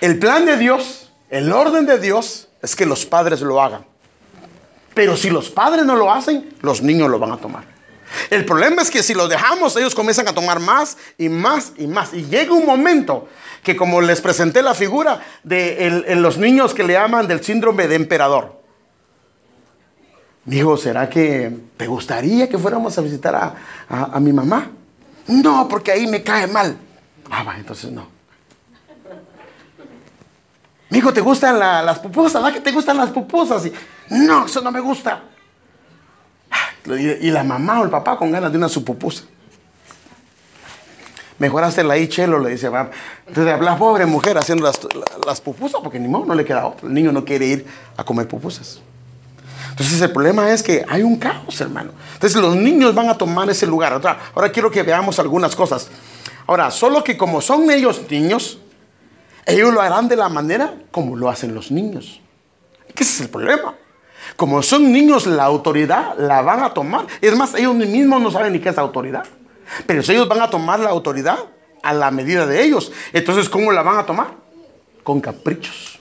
[0.00, 3.84] El plan de Dios, el orden de Dios es que los padres lo hagan.
[4.94, 7.64] Pero si los padres no lo hacen, los niños lo van a tomar.
[8.30, 11.86] El problema es que si lo dejamos, ellos comienzan a tomar más y más y
[11.86, 12.12] más.
[12.14, 13.28] Y llega un momento
[13.62, 17.96] que como les presenté la figura de los niños que le llaman del síndrome de
[17.96, 18.59] emperador.
[20.44, 23.54] Dijo, ¿será que te gustaría que fuéramos a visitar a,
[23.88, 24.70] a mi mamá?
[25.28, 26.76] No, porque ahí me cae mal.
[27.30, 28.20] Ah, va, entonces no.
[30.90, 32.42] Mijo, ¿te gustan las pupusas?
[32.42, 33.64] ¿Verdad que te gustan las pupusas?
[33.64, 33.72] Y,
[34.10, 35.22] no, eso no me gusta.
[36.86, 39.22] Y, la mamá o el papá con ganas de una su pupusa.
[41.38, 42.68] Mejor hacerla ahí, chelo, le dice.
[42.68, 42.90] Va.
[43.26, 44.80] Entonces, la pobre mujer haciendo las,
[45.24, 46.88] las pupusas, porque ni modo, no le queda otro.
[46.88, 48.80] El niño no quiere ir a comer pupusas.
[49.80, 51.92] Entonces, el problema es que hay un caos, hermano.
[52.12, 53.98] Entonces, los niños van a tomar ese lugar.
[54.34, 55.88] Ahora, quiero que veamos algunas cosas.
[56.46, 58.58] Ahora, solo que como son ellos niños,
[59.46, 62.20] ellos lo harán de la manera como lo hacen los niños.
[62.94, 63.74] ¿Qué es el problema?
[64.36, 67.06] Como son niños, la autoridad la van a tomar.
[67.22, 69.24] Es más, ellos mismos no saben ni qué es autoridad.
[69.86, 71.38] Pero ellos van a tomar la autoridad
[71.82, 72.92] a la medida de ellos.
[73.14, 74.26] Entonces, ¿cómo la van a tomar?
[75.02, 75.99] Con caprichos.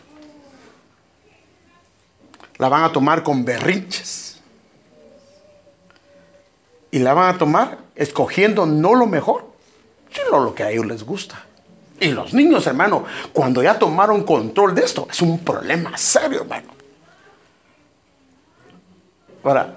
[2.59, 4.39] La van a tomar con berrinches.
[6.91, 9.45] Y la van a tomar escogiendo no lo mejor,
[10.11, 11.45] sino lo que a ellos les gusta.
[11.99, 16.73] Y los niños, hermano, cuando ya tomaron control de esto, es un problema serio, hermano.
[19.43, 19.75] Ahora,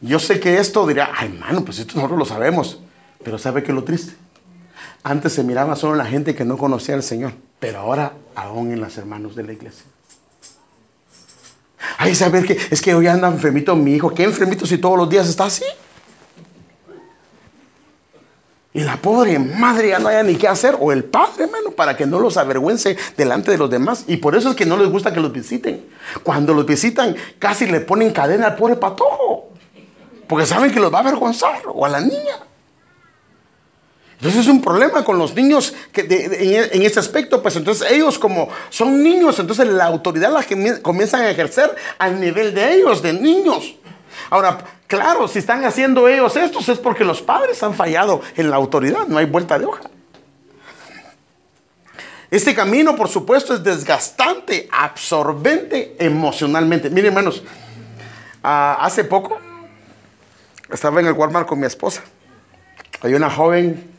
[0.00, 2.80] yo sé que esto dirá, ay, hermano, pues esto nosotros lo sabemos.
[3.22, 4.14] Pero ¿sabe qué es lo triste?
[5.04, 8.72] Antes se miraba solo en la gente que no conocía al Señor, pero ahora aún
[8.72, 9.86] en los hermanos de la iglesia.
[11.98, 14.12] Ay, saber que es que hoy anda enfermito mi hijo.
[14.12, 15.64] ¿Qué enfermito si todos los días está así?
[18.76, 21.96] Y la pobre madre ya no haya ni qué hacer, o el padre, hermano, para
[21.96, 24.04] que no los avergüence delante de los demás.
[24.06, 25.86] Y por eso es que no les gusta que los visiten.
[26.22, 29.48] Cuando los visitan, casi le ponen cadena al pobre patojo.
[30.28, 32.36] Porque saben que los va a avergonzar, o a la niña.
[34.16, 36.00] Entonces es un problema con los niños que
[36.72, 41.30] en, ese aspecto, pues entonces ellos como son niños, entonces la autoridad la comienzan a
[41.30, 43.76] ejercer al nivel de ellos, de niños.
[44.30, 48.56] Ahora, claro, si están haciendo ellos estos es porque los padres han fallado en la
[48.56, 49.82] autoridad, no hay vuelta de hoja.
[52.30, 56.90] Este camino, por supuesto, es desgastante, absorbente emocionalmente.
[56.90, 57.42] Miren, hermanos,
[58.42, 59.38] ah, hace poco
[60.72, 62.02] estaba en el Walmart con mi esposa.
[63.02, 63.95] Hay una joven,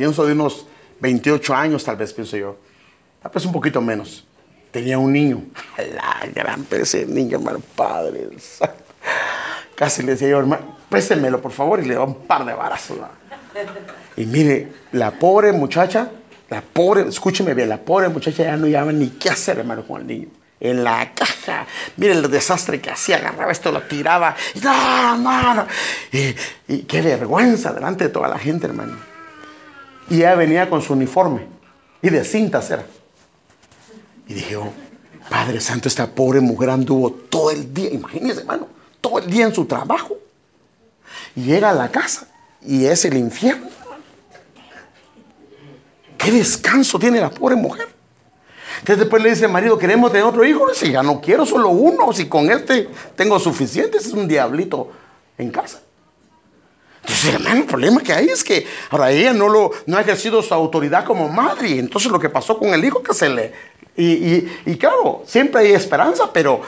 [0.00, 0.64] pienso de unos
[1.00, 2.56] 28 años, tal vez, pienso yo.
[3.22, 4.24] Tal vez un poquito menos.
[4.70, 5.42] Tenía un niño.
[5.76, 8.30] La gran ese niño, hermano, padre.
[9.74, 12.96] Casi le decía yo, hermano, préstemelo por favor, y le daba un par de varazos.
[14.16, 16.10] Y mire, la pobre muchacha,
[16.48, 20.00] la pobre, escúcheme bien, la pobre muchacha ya no llevaba ni qué hacer, hermano, con
[20.00, 20.28] el niño.
[20.60, 21.66] En la caja,
[21.98, 25.66] mire el desastre que hacía, agarraba esto, lo tiraba, no, no,
[26.10, 26.34] Y,
[26.68, 29.09] y qué vergüenza delante de toda la gente, hermano.
[30.10, 31.46] Y ella venía con su uniforme,
[32.02, 32.84] y de cintas era.
[34.28, 34.72] Y dije, oh,
[35.30, 39.54] Padre Santo, esta pobre mujer anduvo todo el día, imagínese, hermano todo el día en
[39.54, 40.16] su trabajo.
[41.34, 42.28] Y llega a la casa
[42.60, 43.68] y es el infierno.
[46.18, 47.88] ¿Qué descanso tiene la pobre mujer?
[48.80, 50.68] Entonces después le dice al marido, queremos tener otro hijo.
[50.68, 54.90] Dice, ya no quiero solo uno, si con este tengo suficiente, es un diablito
[55.38, 55.80] en casa.
[57.28, 60.54] Hermano, el problema que hay es que ahora ella no, lo, no ha ejercido su
[60.54, 61.70] autoridad como madre.
[61.70, 63.52] Y entonces lo que pasó con el hijo que se le...
[63.96, 66.62] Y, y claro, siempre hay esperanza, pero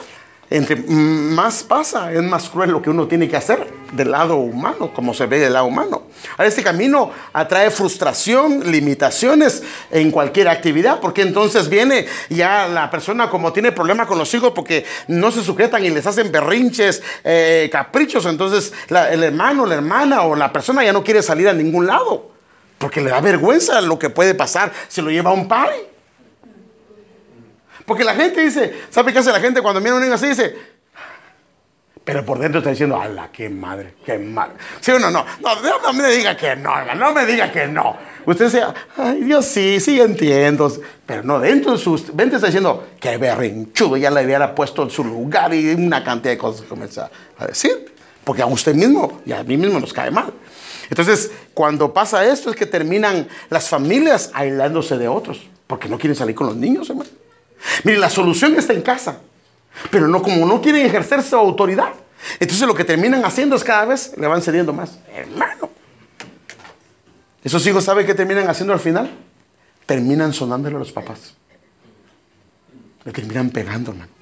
[0.50, 4.92] entre más pasa, es más cruel lo que uno tiene que hacer del lado humano,
[4.92, 6.02] como se ve del lado humano.
[6.32, 13.30] Ahora, este camino atrae frustración, limitaciones en cualquier actividad, porque entonces viene ya la persona
[13.30, 17.68] como tiene problemas con los hijos porque no se sujetan y les hacen berrinches, eh,
[17.70, 21.86] caprichos, entonces el hermano, la hermana o la persona ya no quiere salir a ningún
[21.86, 22.30] lado,
[22.78, 25.92] porque le da vergüenza lo que puede pasar si lo lleva a un padre.
[27.84, 30.28] Porque la gente dice, ¿sabe qué hace la gente cuando mira a un niño así?
[30.28, 30.56] Dice,
[32.04, 34.54] pero por dentro está diciendo, ¡ala, qué madre, qué madre!
[34.80, 35.10] ¿Sí o no?
[35.10, 37.96] No, no, no me diga que no, no me diga que no.
[38.26, 38.62] Usted dice,
[38.96, 40.72] ay, Dios, sí, sí entiendo.
[41.06, 44.90] Pero no, dentro de sus mente está diciendo, qué berrinchudo, ya le hubiera puesto en
[44.90, 47.94] su lugar y una cantidad de cosas que comienza a decir.
[48.24, 50.32] Porque a usted mismo y a mí mismo nos cae mal.
[50.90, 56.16] Entonces, cuando pasa esto es que terminan las familias aislándose de otros, porque no quieren
[56.16, 57.10] salir con los niños, hermano.
[57.84, 59.20] Mire, la solución está en casa.
[59.90, 61.92] Pero no como no quieren ejercer su autoridad.
[62.38, 64.98] Entonces lo que terminan haciendo es cada vez le van cediendo más.
[65.14, 65.70] Hermano.
[67.42, 69.10] Esos hijos, ¿saben qué terminan haciendo al final?
[69.86, 71.34] Terminan sonándole a los papás.
[73.04, 74.12] Le terminan pegando, hermano.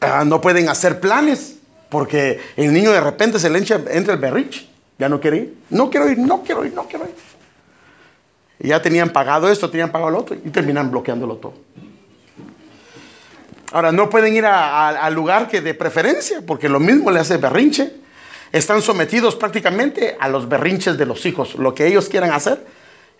[0.00, 1.56] Ah, no pueden hacer planes
[1.88, 4.68] porque el niño de repente se le entra, entra el berriche.
[4.98, 5.58] Ya no quiere ir.
[5.70, 7.14] No quiero ir, no quiero ir, no quiero ir.
[8.60, 11.54] Y ya tenían pagado esto, tenían pagado lo otro y terminan bloqueándolo todo.
[13.72, 17.92] Ahora, no pueden ir al lugar que de preferencia, porque lo mismo le hace berrinche.
[18.50, 21.54] Están sometidos prácticamente a los berrinches de los hijos.
[21.56, 22.64] Lo que ellos quieran hacer,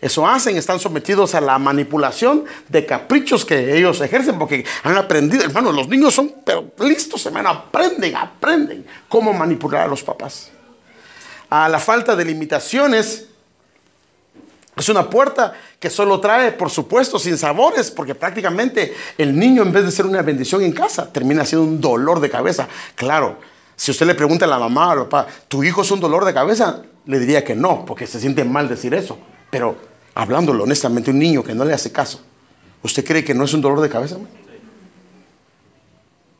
[0.00, 0.56] eso hacen.
[0.56, 5.88] Están sometidos a la manipulación de caprichos que ellos ejercen, porque han aprendido, hermano, los
[5.88, 10.50] niños son pero listos, hermano, aprenden, aprenden cómo manipular a los papás.
[11.50, 13.27] A la falta de limitaciones
[14.80, 19.72] es una puerta que solo trae, por supuesto, sin sabores, porque prácticamente el niño, en
[19.72, 22.68] vez de ser una bendición en casa, termina siendo un dolor de cabeza.
[22.94, 23.38] Claro,
[23.76, 26.24] si usted le pregunta a la mamá o al papá, ¿tu hijo es un dolor
[26.24, 26.82] de cabeza?
[27.06, 29.18] Le diría que no, porque se siente mal decir eso.
[29.50, 29.76] Pero
[30.14, 32.20] hablándolo honestamente, un niño que no le hace caso,
[32.82, 34.16] ¿usted cree que no es un dolor de cabeza?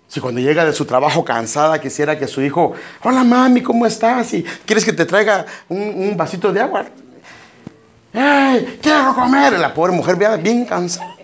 [0.09, 2.73] Si cuando llega de su trabajo cansada quisiera que su hijo,
[3.03, 4.33] hola mami, ¿cómo estás?
[4.33, 6.87] Y quieres que te traiga un vasito de agua,
[8.19, 8.79] ¡Ey!
[8.83, 9.53] ¡Quiero comer!
[9.61, 11.15] La pobre mujer bien cansada.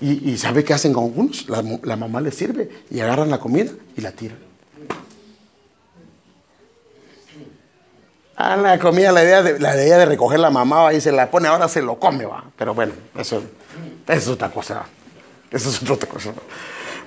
[0.00, 1.48] Y, ¿sabe qué hacen con algunos?
[1.48, 4.38] La, mamá le sirve y agarran la comida y la tiran.
[8.36, 11.28] Ah, la comida, la idea, de, la idea de recoger la mamá y se la
[11.28, 12.44] pone, ahora se lo come, va.
[12.56, 13.42] Pero bueno, eso
[14.06, 14.84] es otra cosa.
[15.50, 16.32] Eso es otra cosa.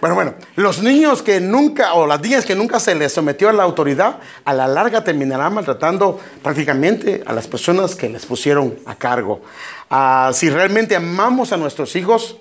[0.01, 3.53] Bueno, bueno, los niños que nunca, o las niñas que nunca se les sometió a
[3.53, 8.95] la autoridad, a la larga terminarán maltratando prácticamente a las personas que les pusieron a
[8.95, 9.43] cargo.
[9.91, 12.37] Ah, si realmente amamos a nuestros hijos,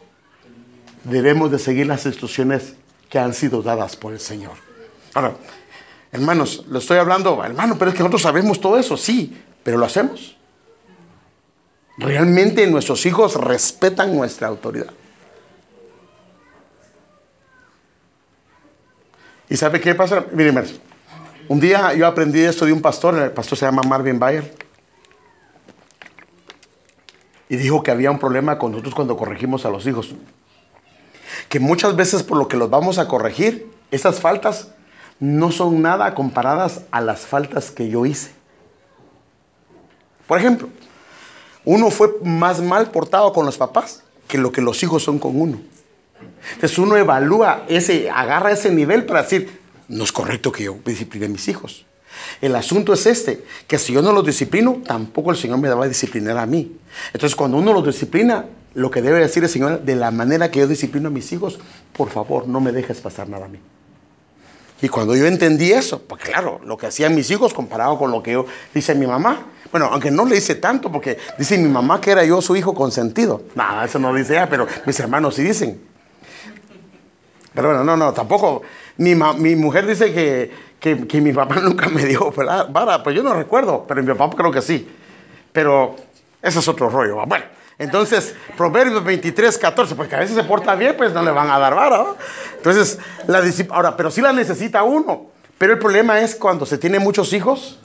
[1.05, 2.77] debemos de seguir las instrucciones
[3.11, 4.55] que han sido dadas por el Señor.
[5.13, 5.35] Ahora,
[6.13, 9.85] hermanos, lo estoy hablando, hermano, pero es que nosotros sabemos todo eso, sí, pero lo
[9.85, 10.35] hacemos.
[11.99, 14.95] Realmente nuestros hijos respetan nuestra autoridad.
[19.51, 20.25] ¿Y sabe qué pasa?
[20.33, 20.65] Miren,
[21.49, 24.55] un día yo aprendí esto de un pastor, el pastor se llama Marvin Bayer,
[27.49, 30.15] y dijo que había un problema con nosotros cuando corregimos a los hijos.
[31.49, 34.69] Que muchas veces por lo que los vamos a corregir, esas faltas
[35.19, 38.31] no son nada comparadas a las faltas que yo hice.
[40.29, 40.69] Por ejemplo,
[41.65, 45.41] uno fue más mal portado con los papás que lo que los hijos son con
[45.41, 45.61] uno.
[46.55, 51.25] Entonces uno evalúa ese, agarra ese nivel para decir, no es correcto que yo discipline
[51.25, 51.87] a mis hijos.
[52.41, 55.85] El asunto es este, que si yo no los disciplino, tampoco el Señor me va
[55.85, 56.77] a disciplinar a mí.
[57.13, 60.61] Entonces cuando uno los disciplina, lo que debe decir el Señor, de la manera que
[60.61, 61.59] yo disciplino a mis hijos,
[61.93, 63.59] por favor, no me dejes pasar nada a mí.
[64.83, 68.23] Y cuando yo entendí eso, pues claro, lo que hacían mis hijos comparado con lo
[68.23, 69.47] que yo dice mi mamá.
[69.71, 72.75] Bueno, aunque no le dice tanto, porque dice mi mamá que era yo su hijo
[72.75, 73.43] consentido.
[73.55, 75.90] Nada, eso no dice ella, pero mis hermanos sí dicen.
[77.55, 78.63] Pero bueno, no, no, tampoco.
[78.97, 83.35] Mi, mi mujer dice que, que, mi papá nunca me dio vara, pues yo no
[83.35, 84.89] recuerdo, pero mi papá creo que sí.
[85.53, 85.97] Pero
[86.43, 87.25] eso es otro rollo.
[87.27, 87.45] Bueno,
[87.79, 91.59] entonces, Proverbios 23, 14, porque a veces se porta bien, pues no le van a
[91.59, 92.05] dar vara.
[92.57, 95.31] Entonces, la ahora, pero sí la necesita uno.
[95.59, 97.79] Pero el problema es cuando se tiene muchos hijos,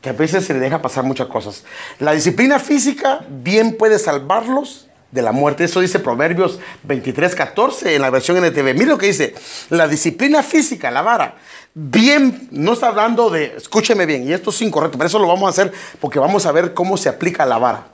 [0.00, 1.64] que a veces se le deja pasar muchas cosas.
[2.00, 5.64] La disciplina física bien puede salvarlos de la muerte.
[5.64, 8.74] Eso dice Proverbios 23, 14 en la versión NTV.
[8.74, 9.34] Mire lo que dice.
[9.70, 11.36] La disciplina física, la vara,
[11.74, 15.46] bien, no está hablando de, escúcheme bien, y esto es incorrecto, pero eso lo vamos
[15.46, 17.86] a hacer porque vamos a ver cómo se aplica la vara.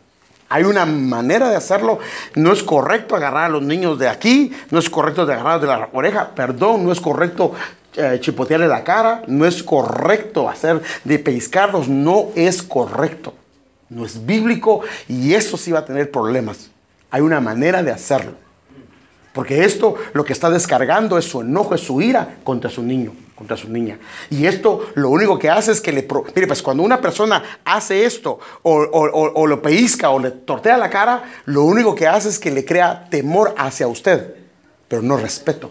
[0.51, 1.99] Hay una manera de hacerlo.
[2.35, 5.66] No es correcto agarrar a los niños de aquí, no es correcto de agarrar de
[5.66, 7.53] la oreja, perdón, no es correcto
[7.97, 8.21] eh,
[8.59, 13.35] la cara, no es correcto hacer de pescarlos, no es correcto.
[13.91, 16.71] No es bíblico y eso sí va a tener problemas.
[17.11, 18.32] Hay una manera de hacerlo.
[19.32, 23.12] Porque esto lo que está descargando es su enojo, es su ira contra su niño,
[23.36, 23.98] contra su niña.
[24.30, 26.09] Y esto lo único que hace es que le...
[26.34, 31.22] Mire, pues cuando una persona hace esto o, lo pellizca o le tortea la cara,
[31.44, 34.34] lo único que hace es que le crea temor hacia usted,
[34.88, 35.70] pero no respeto.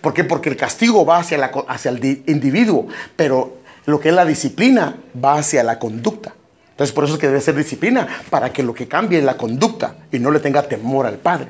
[0.00, 0.22] ¿Por qué?
[0.24, 2.86] Porque el castigo va hacia, la, hacia el individuo,
[3.16, 6.34] pero lo que es la disciplina va hacia la conducta.
[6.76, 9.38] Entonces por eso es que debe ser disciplina, para que lo que cambie es la
[9.38, 11.48] conducta y no le tenga temor al padre.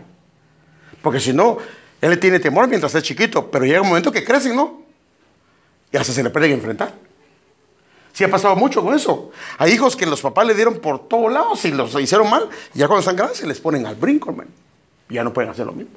[1.02, 1.58] Porque si no,
[2.00, 4.82] él le tiene temor mientras es chiquito, pero llega un momento que crecen, ¿no?
[5.90, 6.94] Y hasta se le pueden enfrentar.
[8.12, 9.32] Sí ha pasado mucho con eso.
[9.58, 12.78] Hay hijos que los papás le dieron por todos lados y los hicieron mal, y
[12.78, 14.50] ya cuando están grandes se les ponen al brinco, hermano.
[15.08, 15.92] Ya no pueden hacer lo mismo.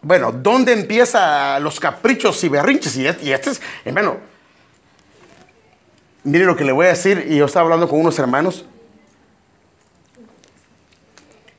[0.00, 2.96] Bueno, ¿dónde empiezan los caprichos y berrinches?
[2.96, 4.16] Y este, y este es, hermano,
[6.28, 8.64] mire lo que le voy a decir, y yo estaba hablando con unos hermanos,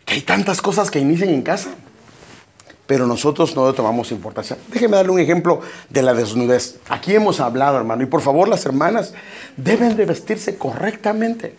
[0.05, 1.70] que hay tantas cosas que inician en casa,
[2.86, 4.57] pero nosotros no le tomamos importancia.
[4.70, 6.80] Déjeme darle un ejemplo de la desnudez.
[6.89, 9.13] Aquí hemos hablado, hermano, y por favor las hermanas
[9.57, 11.55] deben de vestirse correctamente.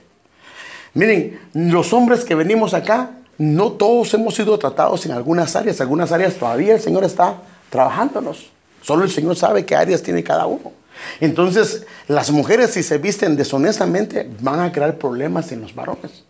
[0.94, 5.80] Miren, los hombres que venimos acá, no todos hemos sido tratados en algunas áreas.
[5.80, 7.36] Algunas áreas todavía el Señor está
[7.70, 8.50] trabajándonos.
[8.82, 10.79] Solo el Señor sabe qué áreas tiene cada uno.
[11.20, 16.24] Entonces, las mujeres si se visten deshonestamente van a crear problemas en los varones.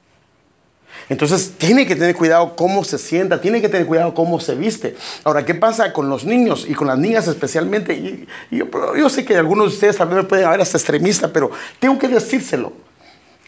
[1.08, 4.96] Entonces, tiene que tener cuidado cómo se sienta, tiene que tener cuidado cómo se viste.
[5.24, 8.26] Ahora, ¿qué pasa con los niños y con las niñas especialmente?
[8.50, 11.50] Yo, sé que algunos de ustedes también me pueden ver hasta extremista, pero
[11.80, 12.72] tengo que decírselo.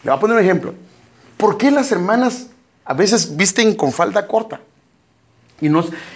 [0.03, 0.73] Le voy a poner un ejemplo.
[1.37, 2.47] ¿Por qué las hermanas
[2.83, 4.59] a veces visten con falda corta?
[5.61, 5.69] Y,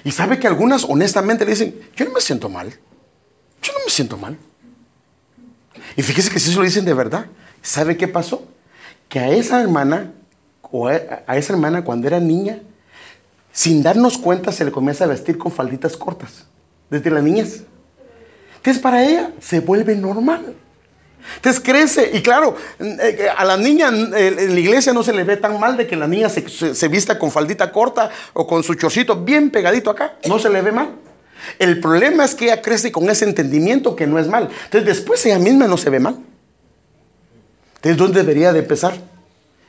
[0.03, 2.70] y sabe que algunas honestamente le dicen, yo no me siento mal.
[3.62, 4.38] Yo no me siento mal.
[5.95, 7.25] Y fíjese que si eso lo dicen de verdad,
[7.61, 8.45] ¿sabe qué pasó?
[9.09, 10.11] Que a esa hermana
[10.61, 12.59] o a esa hermana cuando era niña,
[13.51, 16.45] sin darnos cuenta se le comienza a vestir con falditas cortas,
[16.89, 17.63] desde la niñez.
[18.57, 20.55] Entonces para ella se vuelve normal.
[21.36, 25.38] Entonces crece y claro, eh, a la niña en la iglesia no se le ve
[25.38, 29.15] tan mal de que la niña se, vista con faldita corta o con su chorcito
[29.15, 30.89] bien pegadito acá, no se le ve mal.
[31.59, 34.49] El problema es que ella crece con ese entendimiento que no es mal.
[34.65, 36.17] Entonces después ella misma no se ve mal.
[37.75, 38.97] Entonces ¿dónde debería de empezar?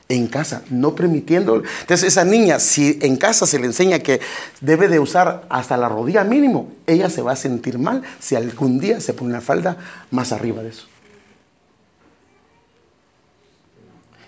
[0.09, 1.63] en casa, no permitiendo.
[1.81, 4.19] Entonces esa niña, si en casa se le enseña que
[4.59, 8.79] debe de usar hasta la rodilla mínimo, ella se va a sentir mal si algún
[8.79, 9.77] día se pone una falda
[10.09, 10.87] más arriba de eso.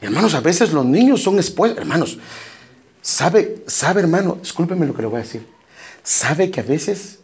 [0.02, 1.80] Hermanos, a veces los niños son expuestos.
[1.80, 2.20] Hermanos,
[3.02, 5.48] sabe, sabe hermano, discúlpeme lo que le voy a decir.
[6.04, 7.21] Sabe que a veces...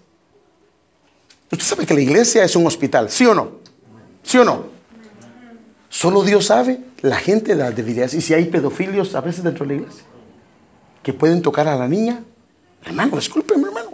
[1.52, 3.52] Usted sabe que la iglesia es un hospital, ¿sí o no?
[4.24, 4.66] ¿Sí o no?
[5.90, 8.14] Solo Dios sabe la gente de las debilidades.
[8.14, 10.04] Y si hay pedofilios a veces dentro de la iglesia
[11.02, 12.22] que pueden tocar a la niña,
[12.84, 13.92] hermano, discúlpeme, hermano.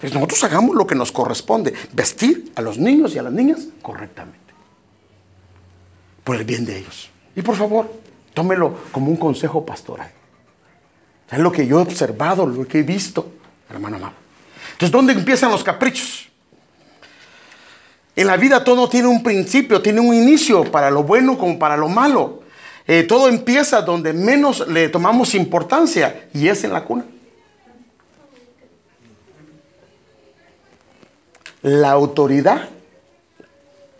[0.00, 3.66] Pues nosotros hagamos lo que nos corresponde, vestir a los niños y a las niñas
[3.82, 4.38] correctamente,
[6.22, 7.10] por el bien de ellos.
[7.34, 7.92] Y por favor,
[8.32, 10.12] tómelo como un consejo pastoral.
[11.30, 13.32] Es lo que yo he observado, lo que he visto,
[13.68, 14.14] hermano amado.
[14.72, 16.27] Entonces, ¿dónde empiezan los caprichos?
[18.18, 21.76] En la vida todo tiene un principio, tiene un inicio, para lo bueno como para
[21.76, 22.42] lo malo.
[22.84, 27.04] Eh, todo empieza donde menos le tomamos importancia y es en la cuna.
[31.62, 32.68] La autoridad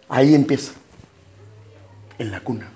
[0.09, 0.73] ahí empieza,
[2.19, 2.69] en la cuna.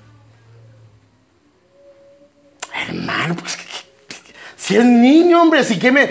[2.72, 3.58] Hermano, pues
[4.72, 6.08] si es niño, hombre, que me...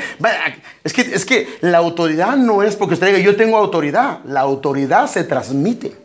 [0.83, 4.19] Es que, es que la autoridad no es porque usted diga yo tengo autoridad.
[4.25, 5.95] La autoridad se transmite.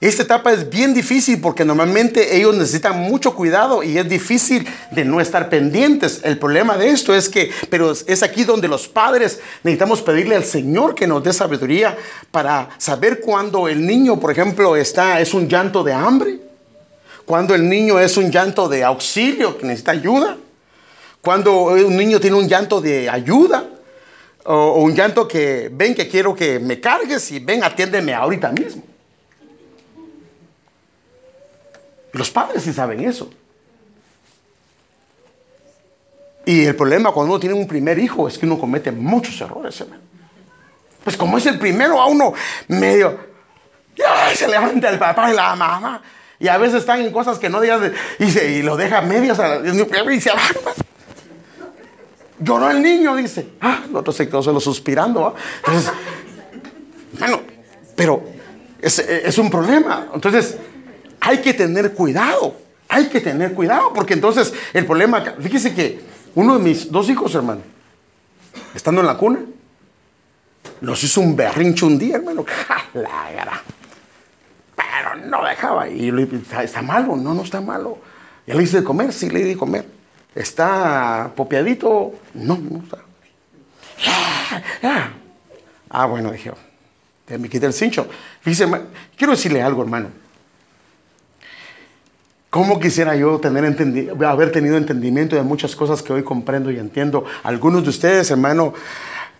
[0.00, 5.04] Esta etapa es bien difícil porque normalmente ellos necesitan mucho cuidado y es difícil de
[5.04, 6.20] no estar pendientes.
[6.22, 10.44] El problema de esto es que, pero es aquí donde los padres necesitamos pedirle al
[10.44, 11.96] Señor que nos dé sabiduría
[12.30, 16.47] para saber cuando el niño, por ejemplo, está, es un llanto de hambre
[17.28, 20.38] cuando el niño es un llanto de auxilio, que necesita ayuda.
[21.20, 23.68] Cuando un niño tiene un llanto de ayuda.
[24.44, 28.82] O, un llanto que ven que quiero que me cargues y ven, atiéndeme ahorita mismo.
[32.12, 33.28] Los padres sí saben eso.
[36.46, 39.84] Y el problema cuando uno tiene un primer hijo es que uno comete muchos errores,
[41.04, 42.32] Pues como es el primero, a uno
[42.68, 43.18] medio,
[44.34, 46.02] se levanta el papá y la mamá.
[46.40, 47.80] Y a veces están en cosas que no digas
[48.18, 50.30] y, se, lo deja medias y se
[52.40, 53.48] Lloró el niño, dice.
[53.60, 55.34] Ah, el otro se quedó solo suspirando.
[55.64, 55.92] Entonces,
[57.18, 57.40] bueno,
[57.96, 58.22] pero
[58.80, 60.06] es, un problema.
[60.14, 60.56] Entonces,
[61.20, 62.54] hay que tener cuidado.
[62.88, 66.00] Hay que tener cuidado, porque entonces el problema, fíjese que
[66.34, 67.60] uno de mis dos hijos, hermano,
[68.74, 69.40] estando en la cuna,
[70.80, 72.46] nos hizo un berrincho un día, hermano.
[72.92, 73.08] Pero
[75.26, 75.88] no dejaba.
[75.88, 76.10] Y
[76.62, 77.16] ¿está malo?
[77.16, 77.98] No, no está malo.
[78.46, 79.86] Y le hice de comer, sí, le di de comer.
[80.34, 82.12] ¿Está popeadito?
[82.34, 82.98] No, no está.
[85.90, 86.52] Ah, bueno, dije,
[87.38, 88.06] me quité el cincho.
[88.40, 88.70] Fíjese,
[89.16, 90.10] quiero decirle algo, hermano.
[92.50, 93.64] ¿Cómo quisiera yo tener
[94.24, 97.24] haber tenido entendimiento de muchas cosas que hoy comprendo y entiendo?
[97.42, 98.72] Algunos de ustedes, hermano,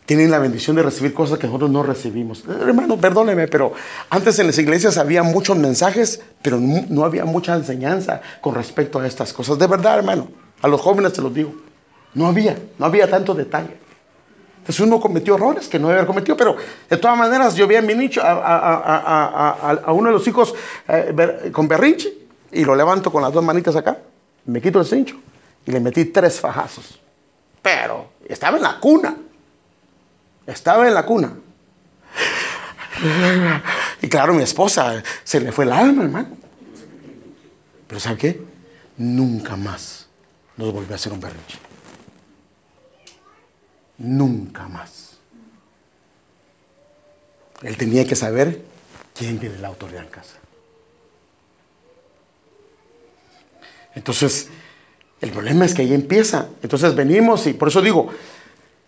[0.08, 2.42] tienen la bendición de recibir cosas que nosotros no recibimos.
[2.48, 3.74] Hermano, perdóneme, pero
[4.08, 9.06] antes en las iglesias había muchos mensajes, pero no, había mucha enseñanza con respecto a
[9.06, 9.58] estas cosas.
[9.58, 10.28] De verdad, hermano,
[10.62, 11.54] a los jóvenes te los digo.
[12.14, 13.76] No había, no había tanto detalle.
[14.60, 16.56] Entonces uno cometió errores que no haber cometido, pero
[16.88, 20.54] de todas maneras yo vi a mi nicho, a, uno de los hijos
[20.88, 22.14] eh, con berrinche
[22.50, 23.98] y lo levanto con las dos manitas acá,
[24.46, 25.16] me quito el cincho
[25.66, 26.98] y le metí tres fajazos.
[27.60, 29.14] Pero estaba en la cuna,
[30.48, 31.34] estaba en la cuna.
[34.00, 36.36] Y claro, mi esposa se le fue el alma, hermano.
[37.86, 38.42] Pero ¿sabe qué?
[38.96, 40.08] Nunca más
[40.56, 41.58] nos volvió a hacer un berrinche.
[43.98, 45.18] Nunca más.
[47.62, 48.62] Él tenía que saber
[49.14, 50.36] quién tiene la autoridad en casa.
[53.94, 54.48] Entonces,
[55.20, 56.48] el problema es que ahí empieza.
[56.62, 58.10] Entonces venimos y por eso digo,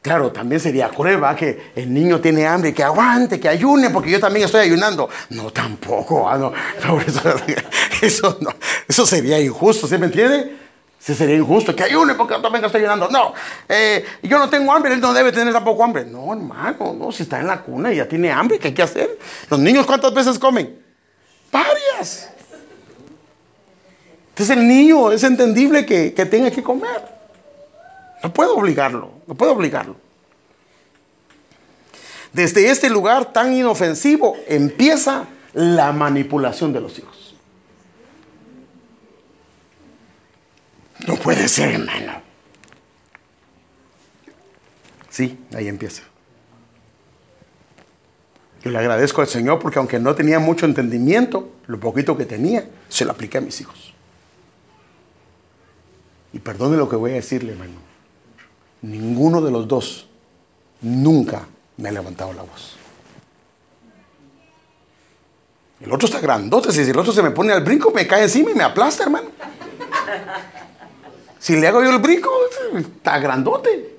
[0.02, 4.18] Claro, también sería prueba que el niño tiene hambre, que aguante, que ayune, porque yo
[4.18, 5.10] también estoy ayunando.
[5.28, 6.26] No, tampoco.
[6.26, 6.38] Ah,
[8.02, 8.38] eso,
[8.88, 10.56] eso, sería injusto, ¿se me entiende?
[10.98, 13.10] Sí sería injusto, que ayune porque yo también estoy ayunando.
[13.10, 13.34] No,
[13.68, 16.06] eh, yo no tengo hambre, él no debe tener tampoco hambre.
[16.06, 18.82] No, hermano, no, si está en la cuna y ya tiene hambre, ¿qué hay que
[18.82, 19.18] hacer?
[19.50, 20.82] Los niños, ¿cuántas veces comen?
[21.52, 22.30] Varias.
[24.30, 27.19] Entonces el niño es entendible que, que tenga que comer.
[28.22, 29.96] No puedo obligarlo, no puedo obligarlo.
[32.32, 37.34] Desde este lugar tan inofensivo empieza la manipulación de los hijos.
[41.06, 42.20] No puede ser, hermano.
[45.08, 46.02] Sí, ahí empieza.
[48.62, 52.68] Yo le agradezco al Señor porque aunque no tenía mucho entendimiento, lo poquito que tenía,
[52.90, 53.94] se lo apliqué a mis hijos.
[56.32, 57.89] Y perdone lo que voy a decirle, hermano
[58.82, 60.06] ninguno de los dos
[60.80, 62.76] nunca me ha levantado la voz.
[65.80, 68.50] El otro está grandote, si el otro se me pone al brinco, me cae encima
[68.50, 69.28] y me aplasta, hermano.
[71.38, 72.30] Si le hago yo el brinco,
[72.76, 73.96] está grandote.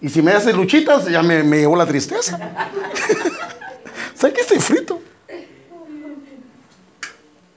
[0.00, 2.38] Y si me hace luchitas, ya me, me llevó la tristeza.
[4.14, 5.00] ¿Sabe que estoy frito?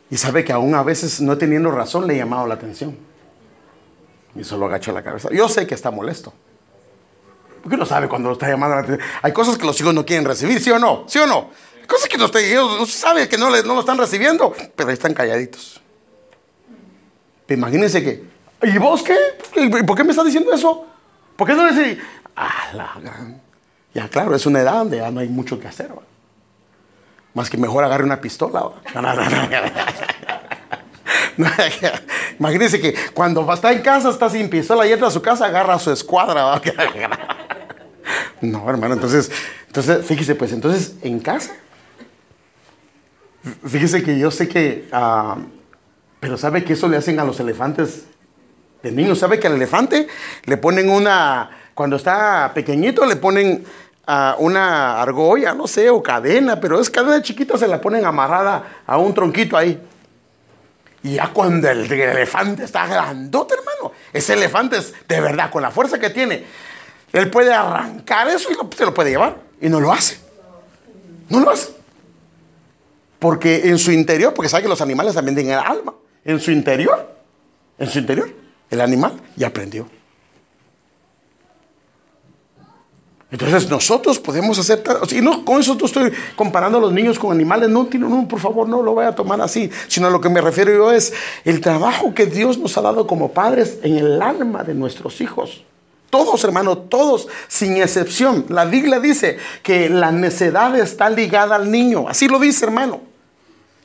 [0.09, 2.97] Y sabe que aún a veces, no teniendo razón, le he llamado la atención.
[4.35, 5.29] Y solo agachó la cabeza.
[5.31, 6.33] Yo sé que está molesto.
[7.61, 9.09] Porque uno sabe cuando lo está llamando la atención.
[9.21, 11.05] Hay cosas que los hijos no quieren recibir, ¿sí o no?
[11.07, 11.49] ¿Sí o no?
[11.81, 15.13] Hay cosas que los hijos sabe que no, no lo están recibiendo, pero ahí están
[15.13, 15.81] calladitos.
[17.47, 18.23] Imagínense que,
[18.63, 19.15] ¿y vos qué?
[19.55, 20.85] ¿Y por qué me estás diciendo eso?
[21.35, 22.03] ¿Por qué no decís?
[22.35, 23.41] Ah, la gran.
[23.93, 25.89] Ya, claro, es una edad donde ya no hay mucho que hacer.
[27.33, 28.71] Más que mejor agarre una pistola.
[32.39, 35.75] Imagínense que cuando está en casa, está sin pistola y entra a su casa, agarra
[35.75, 36.61] a su escuadra.
[38.41, 39.31] No, hermano, entonces,
[39.65, 41.53] entonces, fíjese, pues, entonces, en casa,
[43.65, 45.37] fíjese que yo sé que, ah,
[46.19, 48.05] pero sabe que eso le hacen a los elefantes
[48.83, 49.19] de niños.
[49.19, 50.07] ¿Sabe que al elefante
[50.45, 53.63] le ponen una, cuando está pequeñito, le ponen
[54.05, 58.81] ah, una argolla, no sé, o cadena, pero es cadena chiquita, se la ponen amarrada
[58.85, 59.81] a un tronquito ahí.
[61.05, 65.69] Y ya cuando el, elefante está grandote, hermano, ese elefante es de verdad, con la
[65.69, 66.43] fuerza que tiene,
[67.13, 69.37] él puede arrancar eso y se lo puede llevar.
[69.61, 70.17] Y no lo hace.
[71.29, 71.75] No lo hace.
[73.19, 75.93] Porque en su interior, porque sabe que los animales también tienen alma,
[76.23, 77.15] en su interior,
[77.77, 78.31] en su interior,
[78.71, 79.87] el animal ya aprendió.
[83.31, 87.69] Entonces nosotros podemos hacer, y no con eso estoy comparando a los niños con animales,
[87.69, 90.41] no, no, por favor no lo vaya a tomar así, sino a lo que me
[90.41, 91.11] refiero yo es
[91.43, 95.63] el trabajo que Dios nos ha dado como padres en el alma de nuestros hijos.
[96.11, 98.45] Todos, hermanos, todos, sin excepción.
[98.49, 102.07] La Biblia dice que la necedad está ligada al niño.
[102.07, 103.14] Así lo dice, hermano.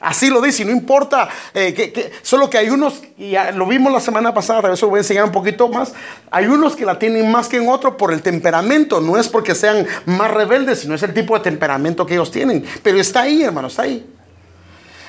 [0.01, 4.01] Así lo dice, no importa, eh, que, solo que hay unos, y lo vimos la
[4.01, 5.93] semana pasada, eso voy a enseñar un poquito más,
[6.31, 9.55] hay unos que la tienen más que en otro por el temperamento, no es porque
[9.55, 13.43] sean más rebeldes, sino es el tipo de temperamento que ellos tienen, pero está ahí,
[13.43, 14.07] hermano, está ahí.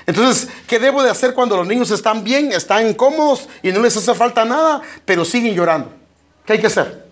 [0.06, 3.96] Entonces, ¿qué debo de hacer cuando los niños están bien, están cómodos y no les
[3.96, 5.94] hace falta nada, pero siguen llorando?
[6.46, 7.06] ¿Qué hay que hacer?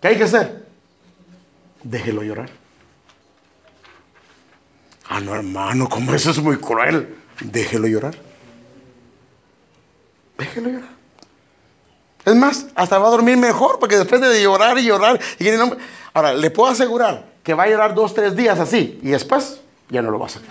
[0.00, 0.66] ¿Qué hay que hacer?
[1.84, 2.50] Déjelo llorar.
[5.08, 7.16] Ah, no, hermano, como eso es muy cruel.
[7.40, 8.14] Déjelo llorar.
[10.36, 10.98] Déjelo llorar.
[12.24, 15.48] Es más, hasta va a dormir mejor, porque después de llorar y llorar, y
[16.12, 20.02] ahora le puedo asegurar que va a llorar dos, tres días así, y después ya
[20.02, 20.42] no lo va a hacer.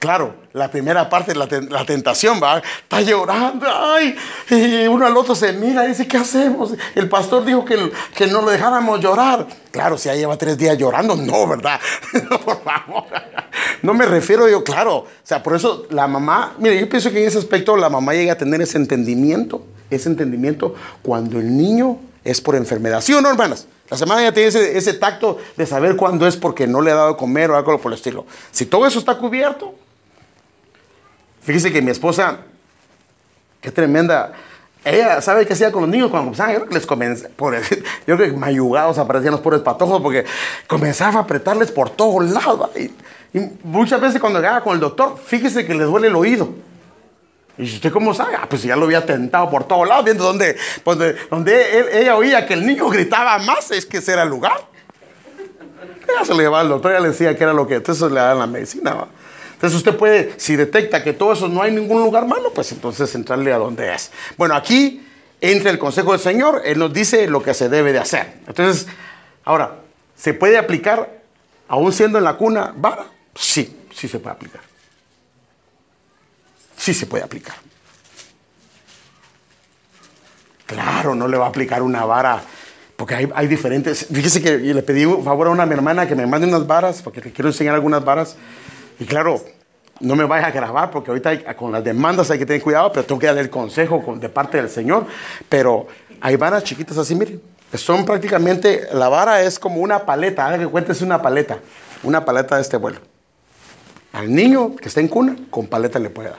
[0.00, 4.16] Claro, la primera parte, la, la tentación, va, está llorando, ay,
[4.48, 6.72] y uno al otro se mira y dice, ¿qué hacemos?
[6.94, 9.46] El pastor dijo que, que no lo dejáramos llorar.
[9.70, 11.78] Claro, si ya lleva tres días llorando, no, ¿verdad?
[12.46, 13.04] por favor.
[13.82, 14.96] no me refiero yo, claro.
[14.96, 18.14] O sea, por eso la mamá, mire, yo pienso que en ese aspecto la mamá
[18.14, 23.02] llega a tener ese entendimiento, ese entendimiento cuando el niño es por enfermedad.
[23.02, 23.66] ¿Sí o no, hermanas?
[23.90, 26.94] La semana ya tiene ese, ese tacto de saber cuándo es porque no le ha
[26.94, 28.24] dado comer o algo por el estilo.
[28.50, 29.74] Si todo eso está cubierto,
[31.42, 32.38] fíjese que mi esposa,
[33.60, 34.32] qué tremenda
[34.84, 36.52] ella sabe qué hacía con los niños cuando comenzaban.
[36.52, 37.54] Yo creo que les comencé, por,
[38.06, 40.24] yo creo que mayugados aparecían los pobres patojos porque
[40.66, 42.70] comenzaba a apretarles por todos lados.
[42.76, 42.90] Y,
[43.62, 46.48] muchas veces cuando llegaba con el doctor, fíjese que le duele el oído.
[47.58, 48.34] ¿Y usted cómo sabe?
[48.34, 52.46] Ah, pues ya lo había tentado por todos lados, viendo donde, pues donde ella oía
[52.46, 54.64] que el niño gritaba más, es que ese era el lugar.
[56.08, 58.18] Ella se le llevaba al doctor, ella le decía que era lo que, entonces le
[58.18, 59.06] daban la medicina.
[59.60, 63.14] Entonces usted puede, si detecta que todo eso no hay ningún lugar malo, pues entonces
[63.14, 64.10] entrarle a donde es.
[64.38, 65.06] Bueno, aquí
[65.38, 68.38] entra el consejo del Señor, Él nos dice lo que se debe de hacer.
[68.46, 68.86] Entonces,
[69.44, 69.80] ahora,
[70.16, 71.20] ¿se puede aplicar
[71.68, 73.04] aún siendo en la cuna vara?
[73.34, 74.62] Sí, sí se puede aplicar.
[76.78, 77.56] Sí se puede aplicar.
[80.64, 82.40] Claro, no le va a aplicar una vara,
[82.96, 84.06] porque hay, hay diferentes.
[84.10, 87.02] Fíjese que le pedí un favor a una mi hermana que me mande unas varas,
[87.02, 88.38] porque le quiero enseñar algunas varas.
[89.00, 89.42] Y claro,
[90.00, 93.04] no me vayas a grabar porque ahorita con las demandas hay que tener cuidado, pero
[93.04, 95.06] tengo que darle el consejo de parte del Señor.
[95.48, 95.88] Pero
[96.20, 97.40] hay varas chiquitas así, miren.
[97.74, 101.60] Son prácticamente, la vara es como una paleta, haga que cuentes una paleta,
[102.02, 102.98] una paleta de este vuelo.
[104.12, 106.38] Al niño que está en cuna, con paleta le puede dar.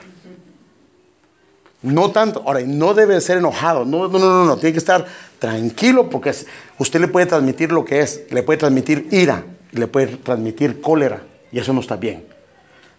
[1.80, 5.04] No tanto, ahora, no debe ser enojado, no, no, no, no, tiene que estar
[5.40, 6.32] tranquilo porque
[6.78, 9.42] usted le puede transmitir lo que es, le puede transmitir ira,
[9.72, 12.31] le puede transmitir cólera y eso no está bien.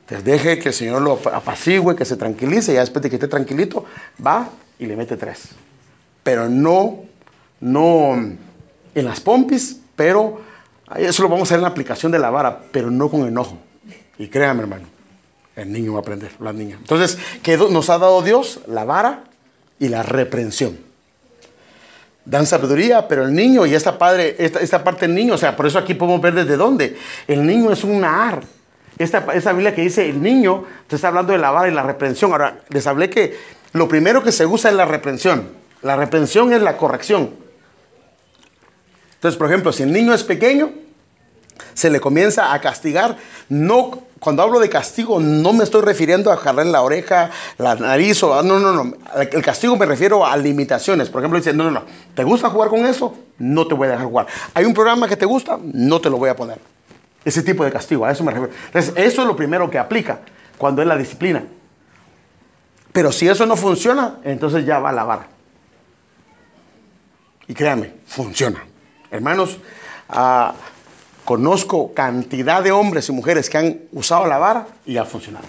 [0.03, 3.15] Entonces deje que el Señor lo apacigüe, que se tranquilice, y ya después de que
[3.15, 3.85] esté tranquilito,
[4.25, 5.49] va y le mete tres.
[6.23, 7.03] Pero no,
[7.61, 10.41] no en las pompis, pero
[10.97, 13.57] eso lo vamos a hacer en la aplicación de la vara, pero no con enojo.
[14.17, 14.87] Y créame, hermano,
[15.55, 16.75] el niño va a aprender, la niña.
[16.79, 18.59] Entonces, ¿qué nos ha dado Dios?
[18.67, 19.23] La vara
[19.79, 20.77] y la reprensión.
[22.25, 25.55] Dan sabiduría, pero el niño y esta, padre, esta, esta parte del niño, o sea,
[25.55, 26.97] por eso aquí podemos ver desde dónde.
[27.25, 28.43] El niño es un ar
[28.97, 31.83] esta, esa Biblia que dice el niño, te está hablando de la vara y la
[31.83, 32.31] reprensión.
[32.31, 33.37] Ahora, les hablé que
[33.73, 35.49] lo primero que se usa es la reprensión.
[35.81, 37.31] La reprensión es la corrección.
[39.15, 40.71] Entonces, por ejemplo, si el niño es pequeño,
[41.73, 43.17] se le comienza a castigar.
[43.49, 48.21] No, cuando hablo de castigo, no me estoy refiriendo a jalar la oreja, la nariz
[48.23, 48.95] o no, no, no.
[49.19, 51.09] El castigo me refiero a limitaciones.
[51.09, 51.83] Por ejemplo, dice, no, no, no.
[52.13, 53.15] ¿Te gusta jugar con eso?
[53.39, 54.27] No te voy a dejar jugar.
[54.53, 55.57] ¿Hay un programa que te gusta?
[55.61, 56.59] No te lo voy a poner.
[57.25, 58.53] Ese tipo de castigo, a eso me refiero.
[58.67, 60.19] Entonces, eso es lo primero que aplica
[60.57, 61.43] cuando es la disciplina.
[62.91, 65.27] Pero si eso no funciona, entonces ya va a la vara.
[67.47, 68.63] Y créanme, funciona.
[69.09, 69.57] Hermanos,
[70.09, 70.53] ah,
[71.25, 75.45] conozco cantidad de hombres y mujeres que han usado la vara y ha funcionado.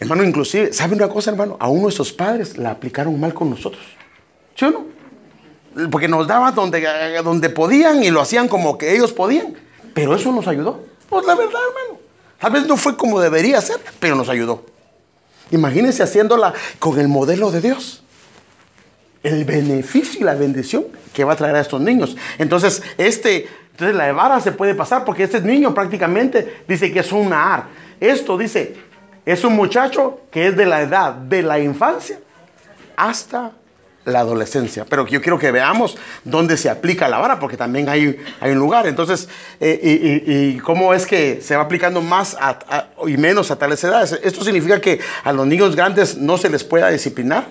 [0.00, 1.56] Hermano, inclusive, ¿sabe una cosa, hermano?
[1.60, 3.84] A uno de esos padres la aplicaron mal con nosotros.
[4.56, 5.90] ¿Sí o no?
[5.90, 6.82] Porque nos daban donde,
[7.22, 9.54] donde podían y lo hacían como que ellos podían.
[9.94, 10.80] Pero eso nos ayudó.
[11.08, 12.00] Pues la verdad, hermano.
[12.38, 14.64] Tal vez no fue como debería ser, pero nos ayudó.
[15.50, 18.02] Imagínense haciéndola con el modelo de Dios.
[19.22, 22.16] El beneficio y la bendición que va a traer a estos niños.
[22.38, 27.12] Entonces, este, entonces la vara se puede pasar porque este niño prácticamente dice que es
[27.12, 27.66] un ar.
[28.00, 28.74] Esto dice,
[29.24, 32.18] es un muchacho que es de la edad de la infancia
[32.96, 33.52] hasta
[34.04, 34.84] la adolescencia.
[34.88, 38.58] Pero yo quiero que veamos dónde se aplica la vara, porque también hay, hay un
[38.58, 38.86] lugar.
[38.86, 39.28] Entonces,
[39.60, 42.36] eh, y, cómo es que se va aplicando más
[43.06, 44.18] y menos a tales edades.
[44.22, 47.46] ¿Esto significa que a los niños grandes no se les pueda disciplinar?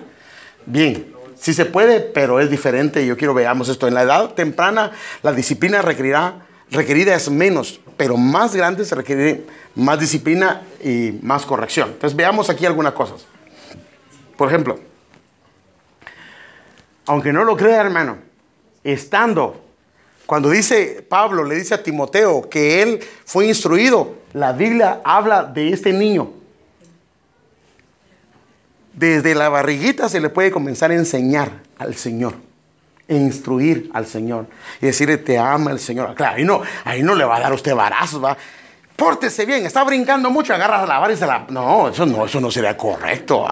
[0.66, 1.06] Bien,
[1.38, 3.04] sí se puede, pero es diferente.
[3.06, 3.88] Yo quiero veamos esto.
[3.88, 4.92] En la edad temprana,
[5.22, 9.44] la disciplina requerirá, requerida es menos, pero más grande se requiere
[9.74, 11.90] más disciplina y más corrección.
[11.92, 13.26] Entonces, veamos aquí algunas cosas.
[14.36, 14.78] Por ejemplo,
[17.06, 18.18] aunque no lo crea, hermano,
[18.84, 19.60] estando,
[20.26, 25.72] cuando dice Pablo, le dice a Timoteo que él fue instruido, la Biblia habla de
[25.72, 26.32] este niño.
[28.92, 32.34] Desde la barriguita se le puede comenzar a enseñar al Señor,
[33.08, 34.46] e instruir al Señor
[34.80, 36.14] y decirle, te ama el Señor.
[36.14, 38.36] Claro, ahí no, ahí no le va a dar usted barazos, va.
[38.96, 41.46] Pórtese bien, está brincando mucho, agarra la vara y se la.
[41.48, 43.46] No, eso no, eso no sería correcto.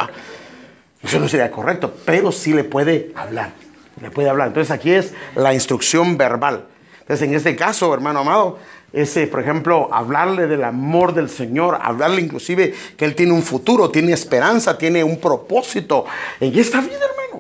[1.03, 3.53] Eso no sería correcto, pero sí le puede hablar.
[4.01, 4.49] Le puede hablar.
[4.49, 6.67] Entonces aquí es la instrucción verbal.
[7.01, 8.59] Entonces en este caso, hermano amado,
[8.93, 13.91] ese, por ejemplo, hablarle del amor del Señor, hablarle inclusive que Él tiene un futuro,
[13.91, 16.05] tiene esperanza, tiene un propósito
[16.41, 17.40] en esta vida, hermano.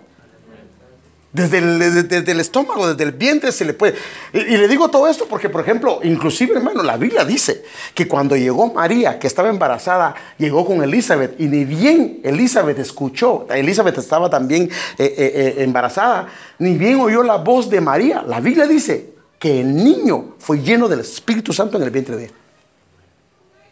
[1.33, 3.95] Desde el, estómago, desde el vientre se le puede.
[4.33, 7.63] Y, le digo todo esto porque, por ejemplo, inclusive, hermano, la Biblia dice
[7.95, 13.47] que cuando llegó María, que estaba embarazada, llegó con Elizabeth y ni bien Elizabeth escuchó,
[13.49, 14.69] Elizabeth estaba también eh,
[14.99, 16.27] eh, eh, embarazada,
[16.59, 18.25] ni bien oyó la voz de María.
[18.27, 22.25] La Biblia dice que el niño fue lleno del Espíritu Santo en el vientre de
[22.25, 22.33] él.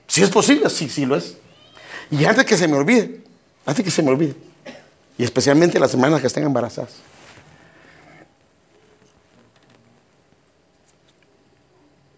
[0.06, 1.36] Si es posible, sí, sí lo es.
[2.12, 3.20] Y antes que se me olvide,
[3.66, 4.36] antes que se me olvide,
[5.18, 7.17] y especialmente las semanas que estén embarazadas.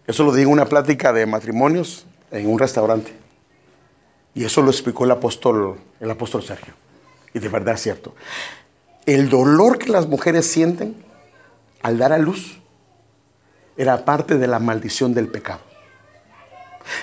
[0.07, 3.13] Eso lo digo en una plática de matrimonios en un restaurante.
[4.33, 6.73] Y eso lo explicó el apóstol, el apóstol Sergio.
[7.33, 8.15] Y de verdad es cierto.
[9.05, 10.95] El dolor que las mujeres sienten
[11.81, 12.59] al dar a luz
[13.77, 15.61] era parte de la maldición del pecado.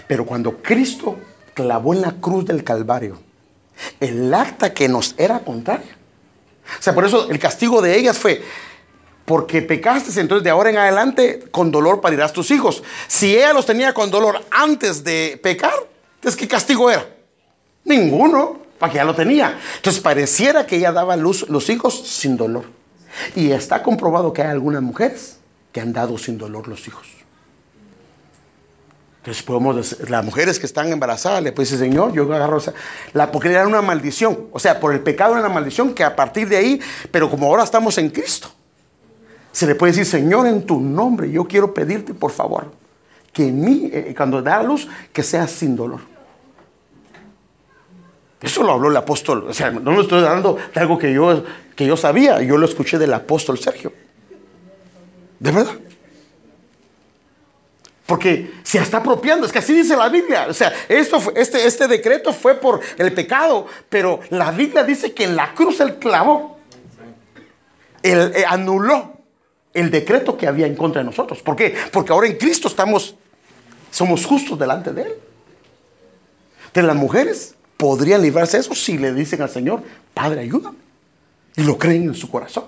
[0.07, 1.19] Pero cuando Cristo
[1.55, 3.19] clavó en la cruz del Calvario
[4.01, 5.97] el acta que nos era contraria.
[6.79, 8.43] O sea, por eso el castigo de ellas fue,
[9.29, 12.83] porque pecaste, entonces de ahora en adelante con dolor parirás tus hijos.
[13.07, 15.75] Si ella los tenía con dolor antes de pecar,
[16.15, 17.07] entonces ¿qué castigo era?
[17.85, 19.59] Ninguno, para que ya lo tenía.
[19.77, 22.65] Entonces pareciera que ella daba luz los hijos sin dolor.
[23.37, 25.39] Y está comprobado que hay algunas mujeres
[25.73, 27.07] que han dado sin dolor los hijos.
[29.19, 32.73] Entonces podemos decir, las mujeres que están embarazadas le decir, Señor, yo agarro esa,
[33.13, 34.49] la, porque era una maldición.
[34.53, 37.47] O sea, por el pecado era una maldición que a partir de ahí, pero como
[37.47, 38.55] ahora estamos en Cristo,
[39.59, 42.71] se le puede decir, Señor, en tu nombre, yo quiero pedirte, por favor,
[43.33, 45.99] que en mí, eh, cuando da luz, que sea sin dolor.
[48.41, 49.47] Eso lo habló el apóstol.
[49.49, 51.43] O sea, no lo estoy dando de algo que yo,
[51.75, 52.41] que yo sabía.
[52.41, 53.93] Yo lo escuché del apóstol Sergio.
[55.41, 55.75] De verdad.
[58.07, 60.47] Porque se está apropiando, es que así dice la Biblia.
[60.49, 65.25] O sea, esto, este, este decreto fue por el pecado, pero la Biblia dice que
[65.25, 66.59] en la cruz él clavó,
[68.05, 69.18] él eh, anuló
[69.81, 71.43] el decreto que había en contra de nosotros.
[71.43, 71.75] ¿Por qué?
[71.93, 73.15] Porque ahora en Cristo estamos,
[73.91, 75.15] somos justos delante de Él.
[76.75, 79.83] De las mujeres podrían librarse de eso si le dicen al Señor,
[80.15, 80.79] Padre, ayúdame.
[81.57, 82.65] Y lo creen en su corazón.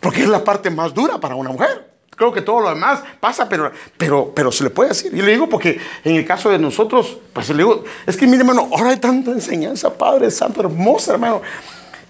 [0.00, 1.88] Porque es la parte más dura para una mujer.
[2.10, 5.14] Creo que todo lo demás pasa, pero, pero, pero se le puede decir.
[5.14, 8.38] Y le digo porque en el caso de nosotros, pues le digo, es que mire
[8.38, 11.42] hermano, ahora hay tanta enseñanza, Padre Santo, hermosa hermano.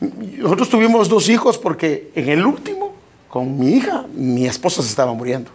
[0.01, 2.95] Nosotros tuvimos dos hijos porque en el último,
[3.29, 5.51] con mi hija, mi esposa se estaba muriendo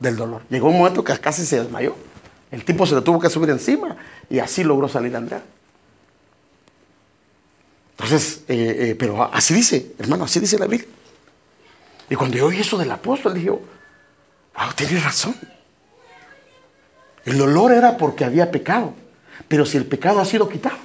[0.00, 0.42] del dolor.
[0.50, 1.94] Llegó un momento que casi se desmayó.
[2.50, 3.96] El tipo se le tuvo que subir encima
[4.28, 5.42] y así logró salir Andrea.
[7.92, 10.88] Entonces, eh, eh, pero así dice, hermano, así dice la Biblia.
[12.10, 13.62] Y cuando yo oí eso del apóstol, dije, wow,
[14.74, 15.36] tiene razón.
[17.24, 18.92] El dolor era porque había pecado,
[19.46, 20.76] pero si el pecado ha sido quitado,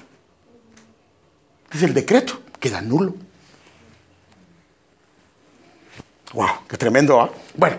[1.74, 3.16] es el decreto queda nulo.
[6.34, 7.22] Wow, qué tremendo.
[7.22, 7.30] ¿ah?
[7.56, 7.78] Bueno,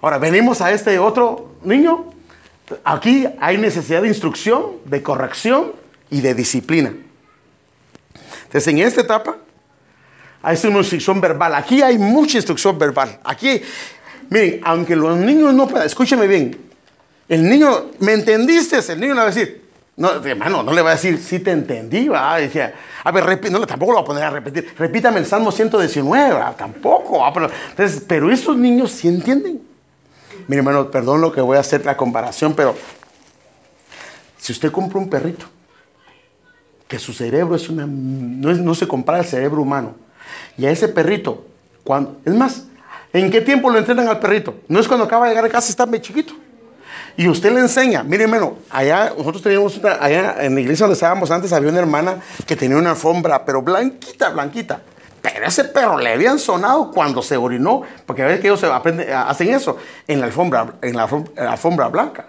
[0.00, 2.12] ahora venimos a este otro niño.
[2.84, 5.72] Aquí hay necesidad de instrucción, de corrección
[6.10, 6.94] y de disciplina.
[8.44, 9.36] Entonces, en esta etapa
[10.42, 11.54] hay una instrucción verbal.
[11.54, 13.20] Aquí hay mucha instrucción verbal.
[13.24, 13.60] Aquí,
[14.30, 16.58] miren, aunque los niños no puedan, escúcheme bien.
[17.28, 18.78] El niño, ¿me entendiste?
[18.92, 19.61] El niño le va a decir,
[19.94, 22.38] no, hermano, no le va a decir, sí te entendí, va.
[22.38, 22.74] Decía,
[23.04, 24.74] a ver, no, tampoco lo va a poner a repetir.
[24.78, 27.22] Repítame el Salmo 119, tampoco.
[27.34, 29.60] Pero, entonces, pero estos niños sí entienden.
[30.48, 32.74] Mire, hermano, perdón lo que voy a hacer la comparación, pero
[34.38, 35.46] si usted compra un perrito,
[36.88, 39.94] que su cerebro es una, no, no se compara al cerebro humano,
[40.56, 41.46] y a ese perrito,
[41.84, 42.64] cuando, es más,
[43.12, 44.54] ¿en qué tiempo lo entrenan al perrito?
[44.68, 46.34] No es cuando acaba de llegar a casa está muy chiquito.
[47.16, 50.94] Y usted le enseña, mire hermano, allá nosotros teníamos una, allá en la iglesia donde
[50.94, 54.80] estábamos antes había una hermana que tenía una alfombra, pero blanquita, blanquita.
[55.20, 58.66] Pero ese perro le habían sonado cuando se orinó, porque a veces que ellos se
[58.66, 59.76] hacen eso
[60.08, 61.08] en la alfombra, en la
[61.50, 62.26] alfombra, blanca.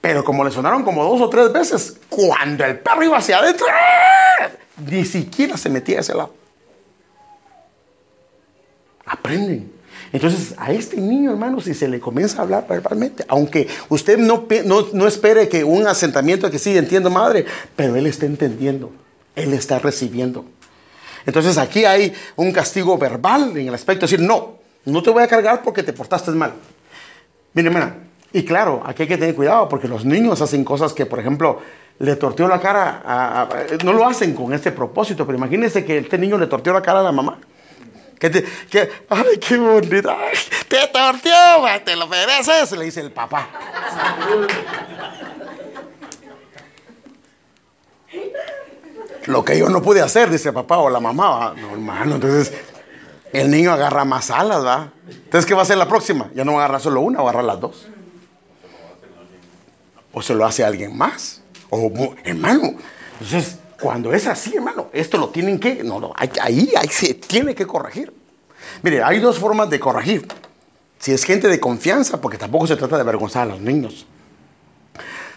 [0.00, 3.66] Pero como le sonaron como dos o tres veces, cuando el perro iba hacia adentro,
[4.86, 6.34] ni siquiera se metía a ese lado.
[9.06, 9.79] Aprenden.
[10.12, 14.46] Entonces, a este niño, hermano, si se le comienza a hablar verbalmente, aunque usted no,
[14.92, 17.46] no, espere que un asentamiento que sí entiendo, madre,
[17.76, 18.90] pero él está entendiendo,
[19.36, 20.44] él está recibiendo.
[21.26, 25.22] Entonces, aquí hay un castigo verbal en el aspecto de decir, no, no te voy
[25.22, 26.54] a cargar porque te portaste mal.
[27.54, 27.94] Mire, hermana,
[28.32, 31.60] y claro, aquí hay que tener cuidado porque los niños hacen cosas que, por ejemplo,
[32.00, 33.48] le torteó la cara,
[33.84, 37.00] no lo hacen con este propósito, pero imagínense que este niño le torteó la cara
[37.00, 37.38] a la mamá.
[38.20, 40.16] Que te, que, ay, qué bonita.
[40.68, 41.32] te tortió,
[41.84, 43.48] te lo mereces, le dice el papá.
[49.26, 51.30] lo que yo no pude hacer, dice papá o la mamá.
[51.30, 51.54] ¿va?
[51.54, 52.52] No, hermano, entonces
[53.32, 54.92] el niño agarra más alas, ¿va?
[55.08, 56.30] Entonces, ¿qué va a hacer la próxima?
[56.34, 57.88] Ya no va a agarrar solo una, va a agarrar las dos.
[60.12, 61.42] O se lo hace alguien más.
[61.70, 61.92] O,
[62.24, 62.74] hermano,
[63.20, 67.54] entonces, cuando es así, hermano, esto lo tienen que, no, no, ahí, ahí se tiene
[67.54, 68.12] que corregir.
[68.82, 70.28] Mire, hay dos formas de corregir.
[70.98, 74.06] Si es gente de confianza, porque tampoco se trata de avergonzar a los niños.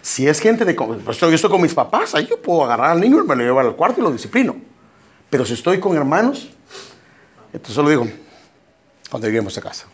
[0.02, 3.00] Si es gente de pues yo estoy con mis papás, ahí yo puedo agarrar al
[3.00, 4.54] niño, me lo llevo al cuarto y lo disciplino.
[5.30, 6.50] Pero si estoy con hermanos,
[7.52, 8.06] entonces solo digo,
[9.10, 9.86] cuando lleguemos a casa.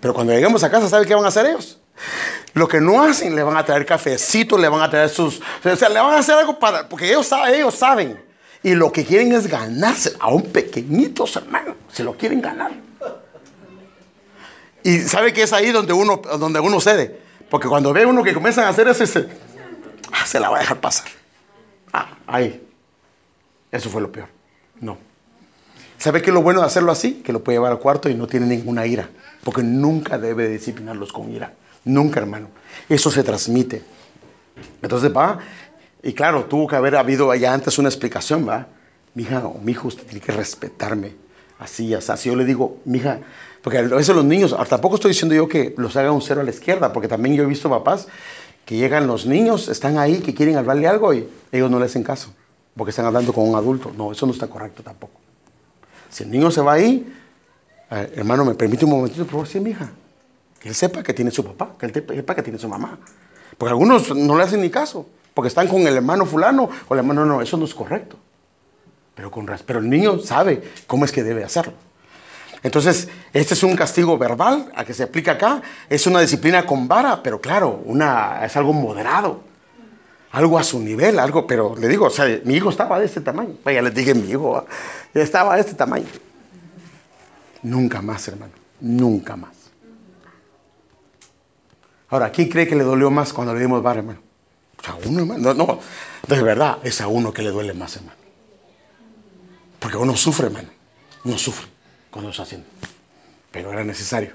[0.00, 1.78] Pero cuando lleguemos a casa, ¿sabe qué van a hacer ellos?
[2.54, 5.40] Lo que no hacen, le van a traer cafecito, le van a traer sus...
[5.64, 6.88] O sea, le van a hacer algo para...
[6.88, 8.22] Porque ellos, ellos saben.
[8.62, 11.74] Y lo que quieren es ganarse a un pequeñito hermano.
[11.92, 12.72] Se lo quieren ganar.
[14.82, 17.20] Y sabe que es ahí donde uno, donde uno cede.
[17.50, 19.28] Porque cuando ve uno que comienzan a hacer eso, se,
[20.12, 21.08] ah, se la va a dejar pasar.
[21.92, 22.62] Ah, ahí.
[23.72, 24.28] Eso fue lo peor.
[24.80, 24.98] No.
[25.98, 27.22] ¿Sabe qué es lo bueno de hacerlo así?
[27.24, 29.08] Que lo puede llevar al cuarto y no tiene ninguna ira.
[29.42, 31.54] Porque nunca debe disciplinarlos con ira.
[31.84, 32.48] Nunca, hermano.
[32.88, 33.82] Eso se transmite.
[34.82, 35.38] Entonces va,
[36.02, 38.66] y claro, tuvo que haber habido allá antes una explicación, va.
[39.14, 41.14] Mija o mi hijo, usted tiene que respetarme.
[41.58, 42.12] Así, así.
[42.12, 43.20] Así yo le digo, mija,
[43.62, 46.44] porque a veces los niños, tampoco estoy diciendo yo que los haga un cero a
[46.44, 48.08] la izquierda, porque también yo he visto papás
[48.66, 52.02] que llegan los niños, están ahí, que quieren hablarle algo y ellos no le hacen
[52.02, 52.30] caso,
[52.76, 53.92] porque están hablando con un adulto.
[53.96, 55.20] No, eso no está correcto tampoco.
[56.10, 57.10] Si el niño se va ahí,
[57.90, 59.90] eh, hermano, me permite un momentito, por favor, sí, mi hija.
[60.64, 62.98] Que él sepa que tiene su papá, que él sepa que tiene su mamá.
[63.58, 67.00] Porque algunos no le hacen ni caso, porque están con el hermano fulano o el
[67.00, 68.16] hermano, no, eso no es correcto.
[69.14, 71.74] Pero, con, pero el niño sabe cómo es que debe hacerlo.
[72.62, 75.60] Entonces, este es un castigo verbal a que se aplica acá.
[75.90, 79.42] Es una disciplina con vara, pero claro, una, es algo moderado.
[80.32, 83.20] Algo a su nivel, algo, pero le digo, o sea, mi hijo estaba de este
[83.20, 83.56] tamaño.
[83.66, 84.64] Ya les dije, mi hijo
[85.12, 86.08] estaba de este tamaño.
[87.62, 88.54] Nunca más, hermano.
[88.80, 89.63] Nunca más.
[92.14, 94.20] Ahora, ¿quién cree que le dolió más cuando le dimos vara, hermano?
[94.76, 95.52] Pues a uno, hermano.
[95.52, 95.80] No, no,
[96.28, 98.16] de verdad, es a uno que le duele más, hermano.
[99.80, 100.68] Porque uno sufre, hermano.
[101.24, 101.66] Uno sufre
[102.12, 102.68] cuando está haciendo.
[103.50, 104.30] Pero era necesario.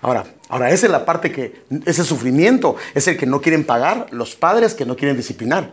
[0.00, 4.06] Ahora, ahora esa es la parte que, ese sufrimiento es el que no quieren pagar
[4.10, 5.70] los padres que no quieren disciplinar.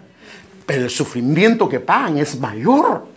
[0.66, 3.08] Pero el sufrimiento que pagan es mayor.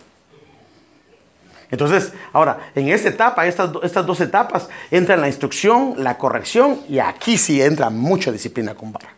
[1.73, 6.99] Entonces, ahora, en esta etapa, estas, estas dos etapas, entra la instrucción, la corrección y
[6.99, 9.09] aquí sí entra mucha disciplina con vara.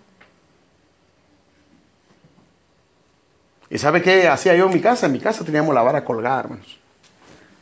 [3.69, 5.07] ¿Y sabe qué hacía yo en mi casa?
[5.07, 6.79] En mi casa teníamos la vara colgada, hermanos.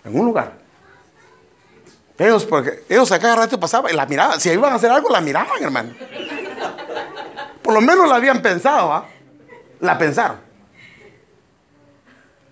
[0.05, 0.59] En un lugar.
[2.19, 4.39] Ellos, porque ellos a cada rato pasaban y la miraban.
[4.39, 5.89] Si iban a hacer algo, la miraban, hermano.
[7.63, 9.07] Por lo menos la habían pensado, ¿ah?
[9.79, 10.37] La pensaron.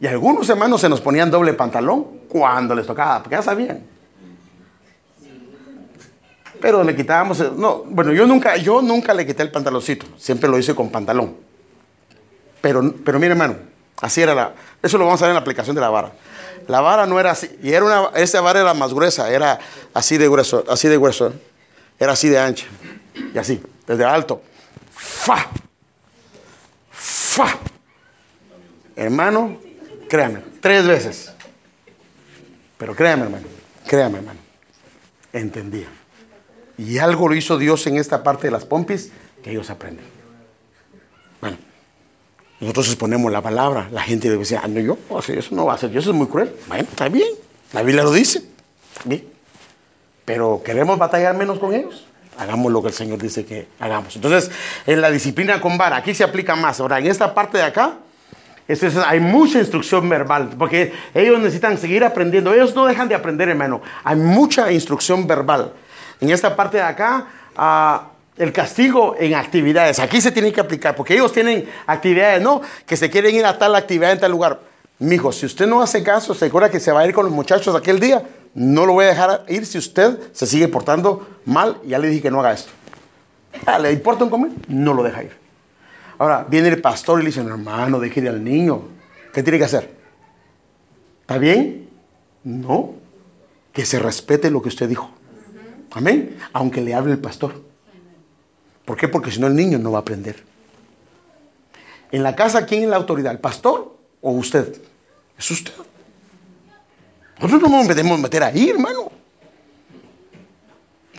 [0.02, 3.86] Y algunos hermanos se nos ponían doble pantalón cuando les tocaba, porque ya sabían.
[6.60, 10.58] Pero le quitábamos, no, bueno, yo nunca, yo nunca le quité el pantaloncito, siempre lo
[10.58, 11.36] hice con pantalón.
[12.62, 13.58] Pero, pero mire, hermano,
[14.02, 16.12] así era la, eso lo vamos a ver en la aplicación de la vara.
[16.68, 17.56] La vara no era así.
[17.62, 19.60] Y era una, esa vara era más gruesa, era
[19.94, 21.32] así de grueso, así de grueso.
[22.00, 22.66] Era así de ancha.
[23.36, 24.42] Y así, desde alto.
[24.96, 25.46] ¡Fa!
[26.90, 27.56] ¡Fa!
[28.96, 29.58] Hermano,
[30.12, 31.34] créame, tres veces.
[32.78, 33.48] Pero créame, hermano,
[33.88, 34.40] créame, hermano.
[35.32, 35.88] Entendía.
[36.78, 39.10] Y algo lo hizo Dios en esta parte de las pompis
[39.42, 40.04] que ellos aprenden.
[41.40, 41.58] Bueno.
[42.60, 44.98] Nosotros exponemos la palabra, la gente debe decir, ah, no, yo
[45.28, 46.54] eso no va a ser, eso es muy cruel.
[46.68, 47.30] Bueno, está bien,
[47.74, 48.44] la Biblia lo dice,
[49.06, 49.26] bien.
[50.26, 52.06] Pero queremos batallar menos con ellos.
[52.38, 54.16] Hagamos lo que el Señor dice que hagamos.
[54.16, 54.52] Entonces,
[54.86, 56.80] en la disciplina con vara, aquí se aplica más.
[56.80, 57.98] Ahora, en esta parte de acá,
[59.06, 62.54] hay mucha instrucción verbal, porque ellos necesitan seguir aprendiendo.
[62.54, 63.82] Ellos no dejan de aprender, hermano.
[64.04, 65.74] Hay mucha instrucción verbal.
[66.20, 67.26] En esta parte de acá,
[67.58, 70.00] uh, el castigo en actividades.
[70.00, 73.58] Aquí se tiene que aplicar, porque ellos tienen actividades, no, que se quieren ir a
[73.58, 74.60] tal actividad en tal lugar.
[75.00, 77.34] Mijo, si usted no hace caso, se acuerda que se va a ir con los
[77.34, 81.78] muchachos aquel día, no lo voy a dejar ir si usted se sigue portando mal.
[81.86, 82.72] Ya le dije que no haga esto.
[83.66, 84.52] Ah, ¿Le importa un comer?
[84.68, 85.41] No lo deja ir.
[86.22, 88.84] Ahora, viene el pastor y le dice, hermano, déjele al niño.
[89.34, 89.90] ¿Qué tiene que hacer?
[91.22, 91.90] ¿Está bien?
[92.44, 92.94] No.
[93.74, 95.10] Que se respete lo que usted dijo.
[95.90, 96.38] Amén.
[96.54, 97.60] Aunque le hable el pastor.
[98.86, 99.08] ¿Por qué?
[99.08, 100.44] Porque si no el niño no va a aprender.
[102.12, 103.32] En la casa, ¿quién es la autoridad?
[103.32, 104.80] ¿El pastor o usted?
[105.40, 105.74] Es usted.
[107.40, 109.12] Nosotros no nos podemos meter ahí, hermano.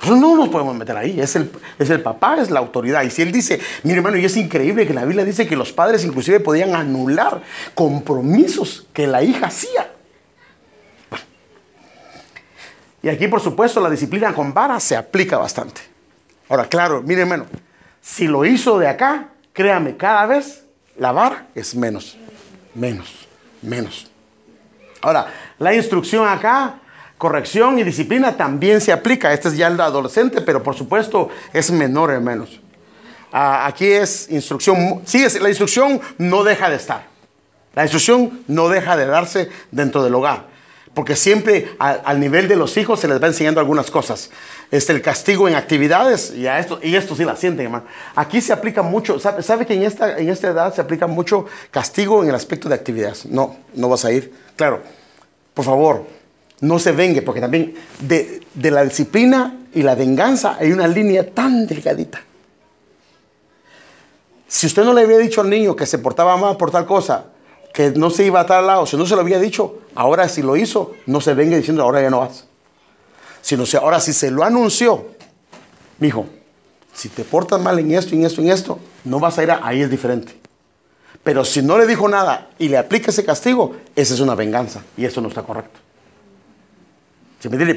[0.03, 1.49] Nosotros no nos podemos meter ahí, es el,
[1.79, 3.05] es el papá, es la autoridad.
[3.05, 5.73] Y si él dice, mire hermano, y es increíble que la Biblia dice que los
[5.73, 7.41] padres inclusive podían anular
[7.77, 9.93] compromisos que la hija hacía.
[13.01, 15.81] Y aquí, por supuesto, la disciplina con vara se aplica bastante.
[16.49, 17.47] Ahora, claro, mire hermano,
[18.01, 20.65] si lo hizo de acá, créame, cada vez
[20.99, 22.19] la vara es menos,
[22.75, 23.29] menos,
[23.63, 24.11] menos.
[25.01, 26.81] Ahora, la instrucción acá
[27.23, 29.33] corrección y disciplina también se aplica.
[29.33, 32.61] Este es ya el adolescente, pero por supuesto es menor hermanos.
[33.31, 37.07] Ah, aquí es instrucción, sí, la instrucción no deja de estar.
[37.77, 40.49] La instrucción no deja de darse dentro del hogar.
[40.95, 44.31] Porque siempre al nivel de los hijos se les va enseñando algunas cosas.
[44.73, 47.85] Este, el castigo en actividades, y, a esto, y esto sí la sienten, hermano.
[48.17, 51.47] Aquí se aplica mucho, ¿sabe, sabe que en esta, en esta edad se aplica mucho
[51.71, 53.27] castigo en el aspecto de actividades?
[53.27, 54.35] No, no vas a ir.
[54.57, 54.83] Claro,
[55.55, 56.05] por favor,
[56.63, 61.67] no se vengue, porque también de, la disciplina y la venganza hay una línea tan
[61.67, 62.23] delgadita.
[64.47, 67.27] Si usted no le había dicho al niño que se portaba mal por tal cosa,
[67.75, 70.41] que no se iba a tal lado, si no se lo había dicho, ahora si
[70.41, 72.47] lo hizo, no se vengue diciendo ahora ya no vas.
[73.41, 75.07] Sino si ahora si se lo anunció,
[75.99, 76.27] mi hijo,
[76.93, 79.67] si te portas mal en esto, en esto, en esto, no vas a ir a,
[79.67, 80.39] ahí es diferente.
[81.25, 84.85] Pero si no le dijo nada y le aplica ese castigo, esa es una venganza
[84.97, 85.81] y eso no está correcto.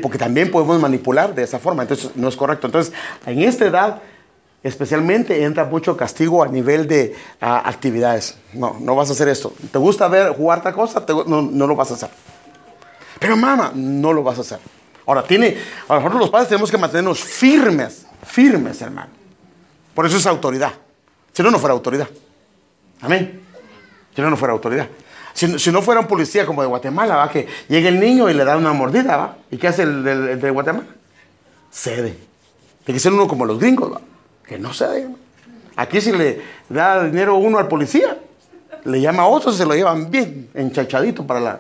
[0.01, 2.68] Porque también podemos manipular de esa forma, entonces no es correcto.
[2.68, 2.93] Entonces,
[3.26, 4.01] en esta edad,
[4.61, 8.38] especialmente, entra mucho castigo a nivel de actividades.
[8.53, 9.53] No, no vas a hacer esto.
[9.72, 11.03] ¿Te gusta ver jugar tal cosa?
[11.26, 12.09] no, lo vas a hacer.
[13.20, 14.59] Pero mamá, no lo vas a hacer.
[15.07, 15.57] Ahora, tiene,
[15.88, 19.11] a nosotros los padres tenemos que mantenernos firmes, firmes, hermano.
[19.93, 20.74] Por eso es autoridad.
[21.32, 22.07] Si no, no fuera autoridad.
[23.01, 23.41] Amén.
[24.16, 24.88] Si no, no fuera autoridad.
[25.36, 27.29] Si, no fuera un policía como de Guatemala, ¿va?
[27.29, 29.36] que llega el niño y le da una mordida, ¿va?
[29.51, 30.86] ¿Y qué hace el, de Guatemala?
[31.69, 32.15] Cede.
[32.86, 33.99] Tiene que ser uno como los gringos, ¿va?
[34.47, 35.09] que no cede.
[35.75, 38.17] Aquí si le da dinero uno al policía,
[38.86, 41.59] le llama a otro y se lo llevan bien enchachadito para, la,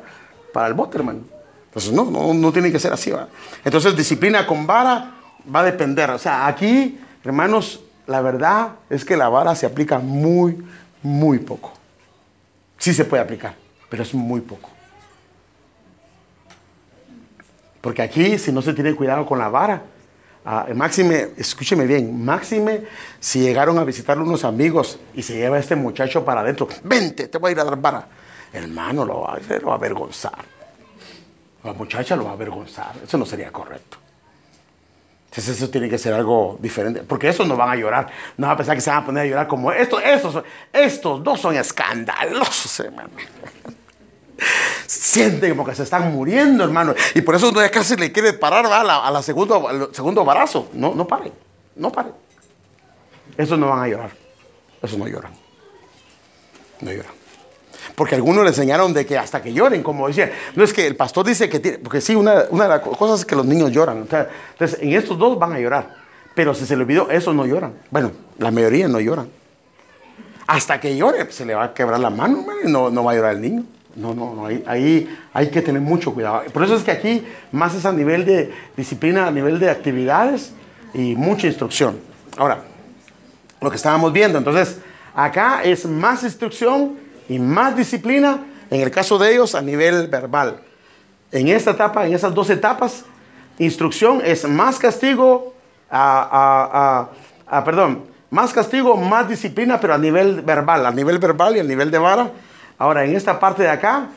[0.53, 1.19] para el bote, hermano.
[1.65, 3.11] Entonces, no, no, no tiene que ser así.
[3.11, 3.27] ¿va?
[3.65, 5.15] Entonces, disciplina con vara
[5.53, 6.11] va a depender.
[6.11, 10.65] O sea, aquí, hermanos, la verdad es que la vara se aplica muy,
[11.03, 11.73] muy poco.
[12.77, 13.64] Sí se puede aplicar
[13.95, 14.69] pero es muy poco.
[17.79, 19.83] Porque aquí, si no se tiene cuidado con la vara,
[20.73, 22.83] máxime, escúcheme bien, máxime,
[23.21, 27.29] si llegaron a visitar unos amigos y se lleva a este muchacho para adentro, vente,
[27.29, 28.05] te voy a ir a dar vara.
[28.51, 30.43] Hermano, lo va, lo va a avergonzar.
[31.63, 32.95] La muchacha lo va a avergonzar.
[33.01, 33.97] Eso no sería correcto.
[35.35, 38.53] Entonces eso tiene que ser algo diferente, porque esos no van a llorar, no van
[38.53, 41.55] a pensar que se van a poner a llorar como estos, estos, estos dos son
[41.55, 43.09] escandalosos, hermano.
[44.87, 48.33] Sienten como que se están muriendo, hermano, y por eso uno ya casi le quiere
[48.33, 50.69] parar a la, a la segundo, al segundo embarazo.
[50.73, 51.31] No, no pare,
[51.75, 52.09] no pare.
[53.37, 54.11] Esos no van a llorar,
[54.81, 55.31] esos no lloran,
[56.81, 57.11] no lloran.
[57.95, 60.31] Porque algunos le enseñaron de que hasta que lloren, como decía.
[60.55, 63.21] No es que el pastor dice que tiene, porque sí, una, una de las cosas
[63.21, 63.99] es que los niños lloran.
[63.99, 65.95] Entonces, en estos dos van a llorar.
[66.33, 67.73] Pero si se le olvidó, esos no lloran.
[67.91, 69.29] Bueno, la mayoría no lloran.
[70.47, 73.15] Hasta que llore, se le va a quebrar la mano, y no, no va a
[73.15, 73.63] llorar el niño.
[73.95, 76.43] No, no, no, ahí, hay que tener mucho cuidado.
[76.51, 80.51] Por eso es que aquí más es a nivel de disciplina, a nivel de actividades
[80.93, 81.97] y mucha instrucción.
[82.37, 82.63] Ahora,
[83.61, 84.79] lo que estábamos viendo, entonces,
[85.15, 86.97] acá es más instrucción
[87.29, 90.57] y más disciplina, en el caso de ellos, a nivel verbal.
[91.31, 93.05] En esta etapa, en esas dos etapas,
[93.59, 95.53] instrucción es más castigo,
[97.65, 101.89] perdón, más castigo, más disciplina, pero a nivel verbal, a nivel verbal y a nivel
[101.91, 102.29] de vara.
[102.77, 104.09] Ahora, en esta parte de acá,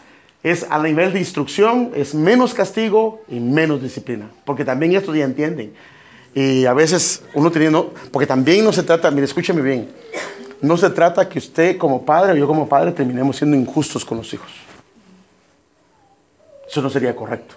[0.42, 5.24] es a nivel de instrucción, es menos castigo y menos disciplina, porque también estos ya
[5.24, 5.74] entienden.
[6.34, 9.91] Y a veces uno teniendo, porque también no se trata, mire, escúcheme bien,
[10.61, 14.18] no se trata que usted como padre o yo como padre terminemos siendo injustos con
[14.18, 14.50] los hijos.
[16.70, 17.54] Eso no sería correcto.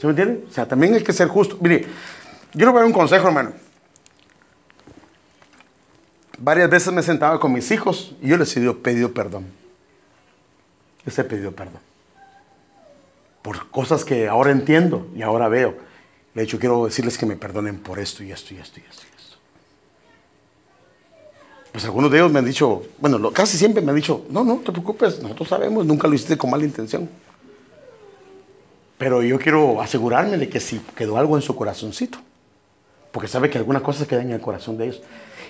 [0.00, 0.44] ¿Se me entiende?
[0.48, 1.58] O sea, también hay que ser justo.
[1.60, 1.86] Mire,
[2.54, 3.52] yo le voy a dar un consejo, hermano.
[6.38, 9.46] Varias veces me sentaba con mis hijos y yo les he pedido perdón.
[11.06, 11.80] He pedido perdón.
[13.42, 15.76] Por cosas que ahora entiendo y ahora veo.
[16.34, 19.06] De hecho, quiero decirles que me perdonen por esto y esto y esto y esto
[21.76, 24.56] pues algunos de ellos me han dicho, bueno, casi siempre me han dicho, no, no
[24.64, 27.06] te preocupes, nosotros sabemos, nunca lo hiciste con mala intención.
[28.96, 32.16] Pero yo quiero asegurarme de que si quedó algo en su corazoncito,
[33.12, 35.02] porque sabe que algunas cosas quedan en el corazón de ellos.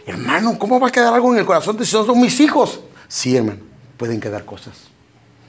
[0.05, 2.81] Hermano, ¿cómo va a quedar algo en el corazón de si son mis hijos?
[3.07, 3.61] Sí, hermano,
[3.97, 4.89] pueden quedar cosas.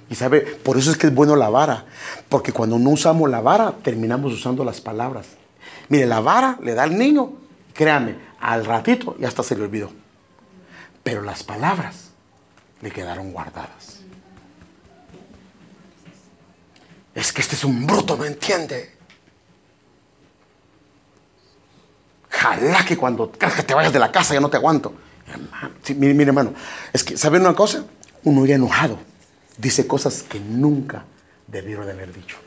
[0.09, 1.85] Y sabe, por eso es que es bueno la vara,
[2.29, 5.27] porque cuando no usamos la vara, terminamos usando las palabras.
[5.89, 7.33] Mire, la vara le da al niño,
[7.73, 9.91] créame, al ratito ya hasta se le olvidó.
[11.03, 12.11] Pero las palabras
[12.81, 13.99] le quedaron guardadas.
[17.13, 18.95] Es que este es un bruto, no entiende.
[22.29, 24.93] Jala que cuando que te vayas de la casa ya no te aguanto.
[25.95, 26.53] mire, mire, hermano,
[26.93, 27.83] es que, ¿saben una cosa?
[28.23, 28.99] Uno ya enojado
[29.57, 31.05] dice cosas que nunca
[31.47, 32.37] debieron de haber dicho.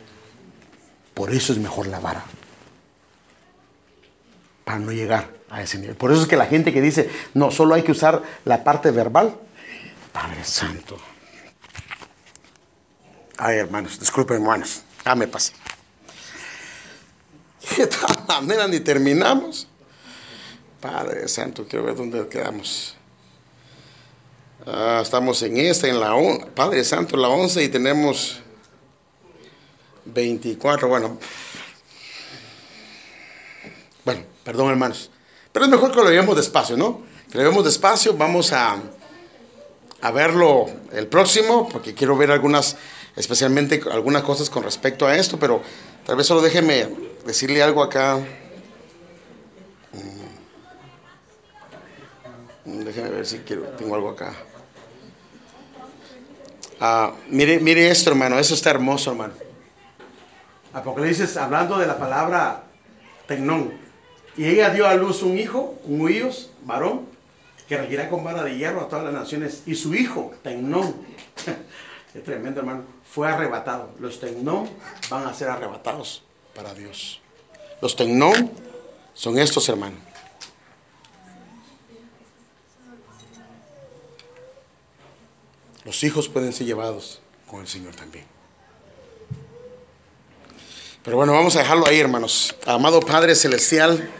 [1.14, 2.24] Por eso es mejor la vara.
[4.64, 5.96] Para no llegar a ese nivel.
[5.96, 8.90] Por eso es que la gente que dice, no, solo hay que usar la parte
[8.90, 9.36] verbal.
[10.12, 10.96] Padre Santo.
[13.36, 14.82] Ay, hermanos, disculpen, hermanos.
[15.04, 15.52] Ah, me pasé.
[18.28, 19.66] Manera ni terminamos.
[20.80, 22.96] Padre Santo, quiero ver dónde quedamos.
[24.66, 26.14] Ah, estamos en esta, en la
[26.54, 28.40] Padre Santo, la 11 y tenemos
[30.04, 30.86] 24.
[30.86, 31.18] Bueno,
[34.04, 35.10] bueno, perdón hermanos.
[35.50, 37.02] Pero es mejor que lo veamos despacio, ¿no?
[37.30, 38.14] Que lo veamos despacio.
[38.14, 38.76] Vamos a,
[40.02, 42.76] a verlo el próximo, porque quiero ver algunas,
[43.16, 45.62] especialmente algunas cosas con respecto a esto, pero
[46.04, 46.86] tal vez solo déjeme
[47.24, 48.20] decirle algo acá.
[52.66, 54.34] Déjeme ver si quiero, tengo algo acá.
[56.80, 59.34] Ah, mire, mire esto, hermano, eso está hermoso, hermano.
[60.72, 62.62] Apocalipsis, hablando de la palabra
[63.26, 63.74] tecnón.
[64.34, 67.02] Y ella dio a luz un hijo, un huíos, varón,
[67.68, 69.64] que regirá con vara de hierro a todas las naciones.
[69.66, 70.94] Y su hijo, tecnón,
[72.14, 73.90] es tremendo, hermano, fue arrebatado.
[73.98, 74.70] Los tecnón
[75.10, 76.22] van a ser arrebatados
[76.54, 77.20] para Dios.
[77.82, 78.50] Los tecnón
[79.12, 79.98] son estos, hermanos.
[85.84, 88.24] Los hijos pueden ser llevados con el Señor también.
[91.02, 92.54] Pero bueno, vamos a dejarlo ahí, hermanos.
[92.66, 94.10] Amado Padre Celestial,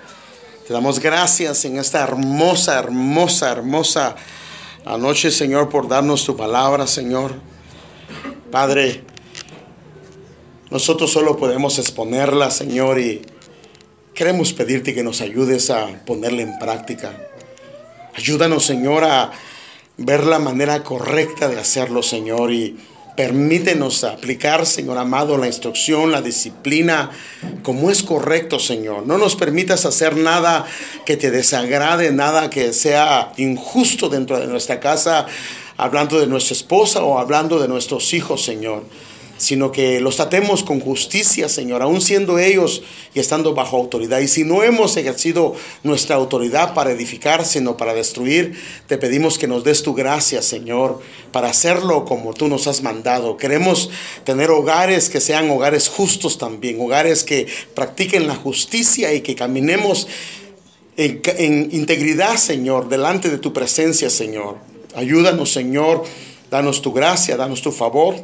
[0.66, 4.16] te damos gracias en esta hermosa, hermosa, hermosa
[4.86, 7.34] anoche, Señor, por darnos tu palabra, Señor.
[8.50, 9.04] Padre,
[10.70, 13.20] nosotros solo podemos exponerla, Señor, y
[14.14, 17.12] queremos pedirte que nos ayudes a ponerla en práctica.
[18.14, 19.32] Ayúdanos, Señor, a
[20.01, 22.77] ver la manera correcta de hacerlo, Señor, y
[23.16, 27.10] permítenos aplicar, Señor amado, la instrucción, la disciplina,
[27.62, 29.06] como es correcto, Señor.
[29.06, 30.64] No nos permitas hacer nada
[31.05, 35.27] que te desagrade, nada que sea injusto dentro de nuestra casa,
[35.77, 38.85] hablando de nuestra esposa o hablando de nuestros hijos, Señor
[39.40, 42.82] sino que los tratemos con justicia, Señor, aun siendo ellos
[43.14, 44.20] y estando bajo autoridad.
[44.20, 49.46] Y si no hemos ejercido nuestra autoridad para edificar, sino para destruir, te pedimos que
[49.46, 51.00] nos des tu gracia, Señor,
[51.32, 53.38] para hacerlo como tú nos has mandado.
[53.38, 53.88] Queremos
[54.24, 60.06] tener hogares que sean hogares justos también, hogares que practiquen la justicia y que caminemos
[60.98, 64.58] en, en integridad, Señor, delante de tu presencia, Señor.
[64.94, 66.04] Ayúdanos, Señor,
[66.50, 68.16] danos tu gracia, danos tu favor.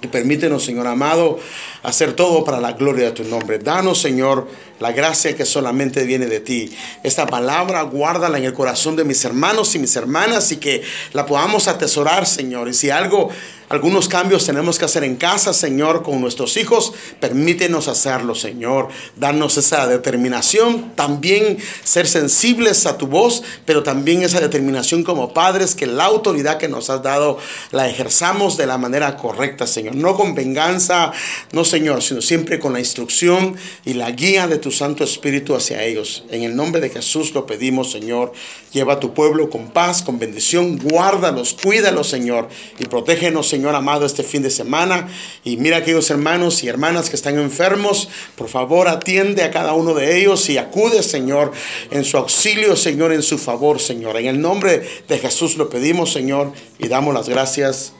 [0.00, 1.40] Y permítenos, Señor amado,
[1.82, 3.58] hacer todo para la gloria de tu nombre.
[3.58, 4.46] Danos, Señor,
[4.80, 6.76] la gracia que solamente viene de ti.
[7.02, 10.82] Esta palabra guárdala en el corazón de mis hermanos y mis hermanas y que
[11.12, 12.68] la podamos atesorar, Señor.
[12.68, 13.30] Y si algo
[13.68, 16.94] algunos cambios tenemos que hacer en casa, Señor, con nuestros hijos.
[17.20, 18.88] Permítenos hacerlo, Señor.
[19.16, 20.92] Darnos esa determinación.
[20.94, 26.56] También ser sensibles a tu voz, pero también esa determinación como padres, que la autoridad
[26.56, 27.38] que nos has dado
[27.70, 29.96] la ejerzamos de la manera correcta, Señor.
[29.96, 31.12] No con venganza,
[31.52, 35.84] no, Señor, sino siempre con la instrucción y la guía de tu Santo Espíritu hacia
[35.84, 36.24] ellos.
[36.30, 38.32] En el nombre de Jesús lo pedimos, Señor.
[38.72, 40.78] Lleva a tu pueblo con paz, con bendición.
[40.78, 42.48] Guárdalos, cuídalos, Señor.
[42.78, 45.08] Y protégenos, Señor amado, este fin de semana.
[45.44, 49.94] Y mira aquellos hermanos y hermanas que están enfermos, por favor atiende a cada uno
[49.94, 51.52] de ellos y acude, Señor,
[51.90, 54.16] en su auxilio, Señor, en su favor, Señor.
[54.16, 57.92] En el nombre de Jesús lo pedimos, Señor, y damos las gracias.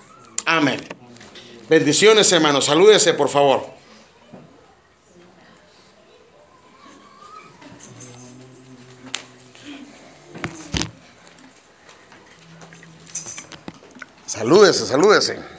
[0.45, 0.81] Amén.
[1.69, 2.67] Bendiciones, hermanos.
[2.67, 3.78] Salúdese, por favor.
[14.39, 15.58] Salúdese, salúdese.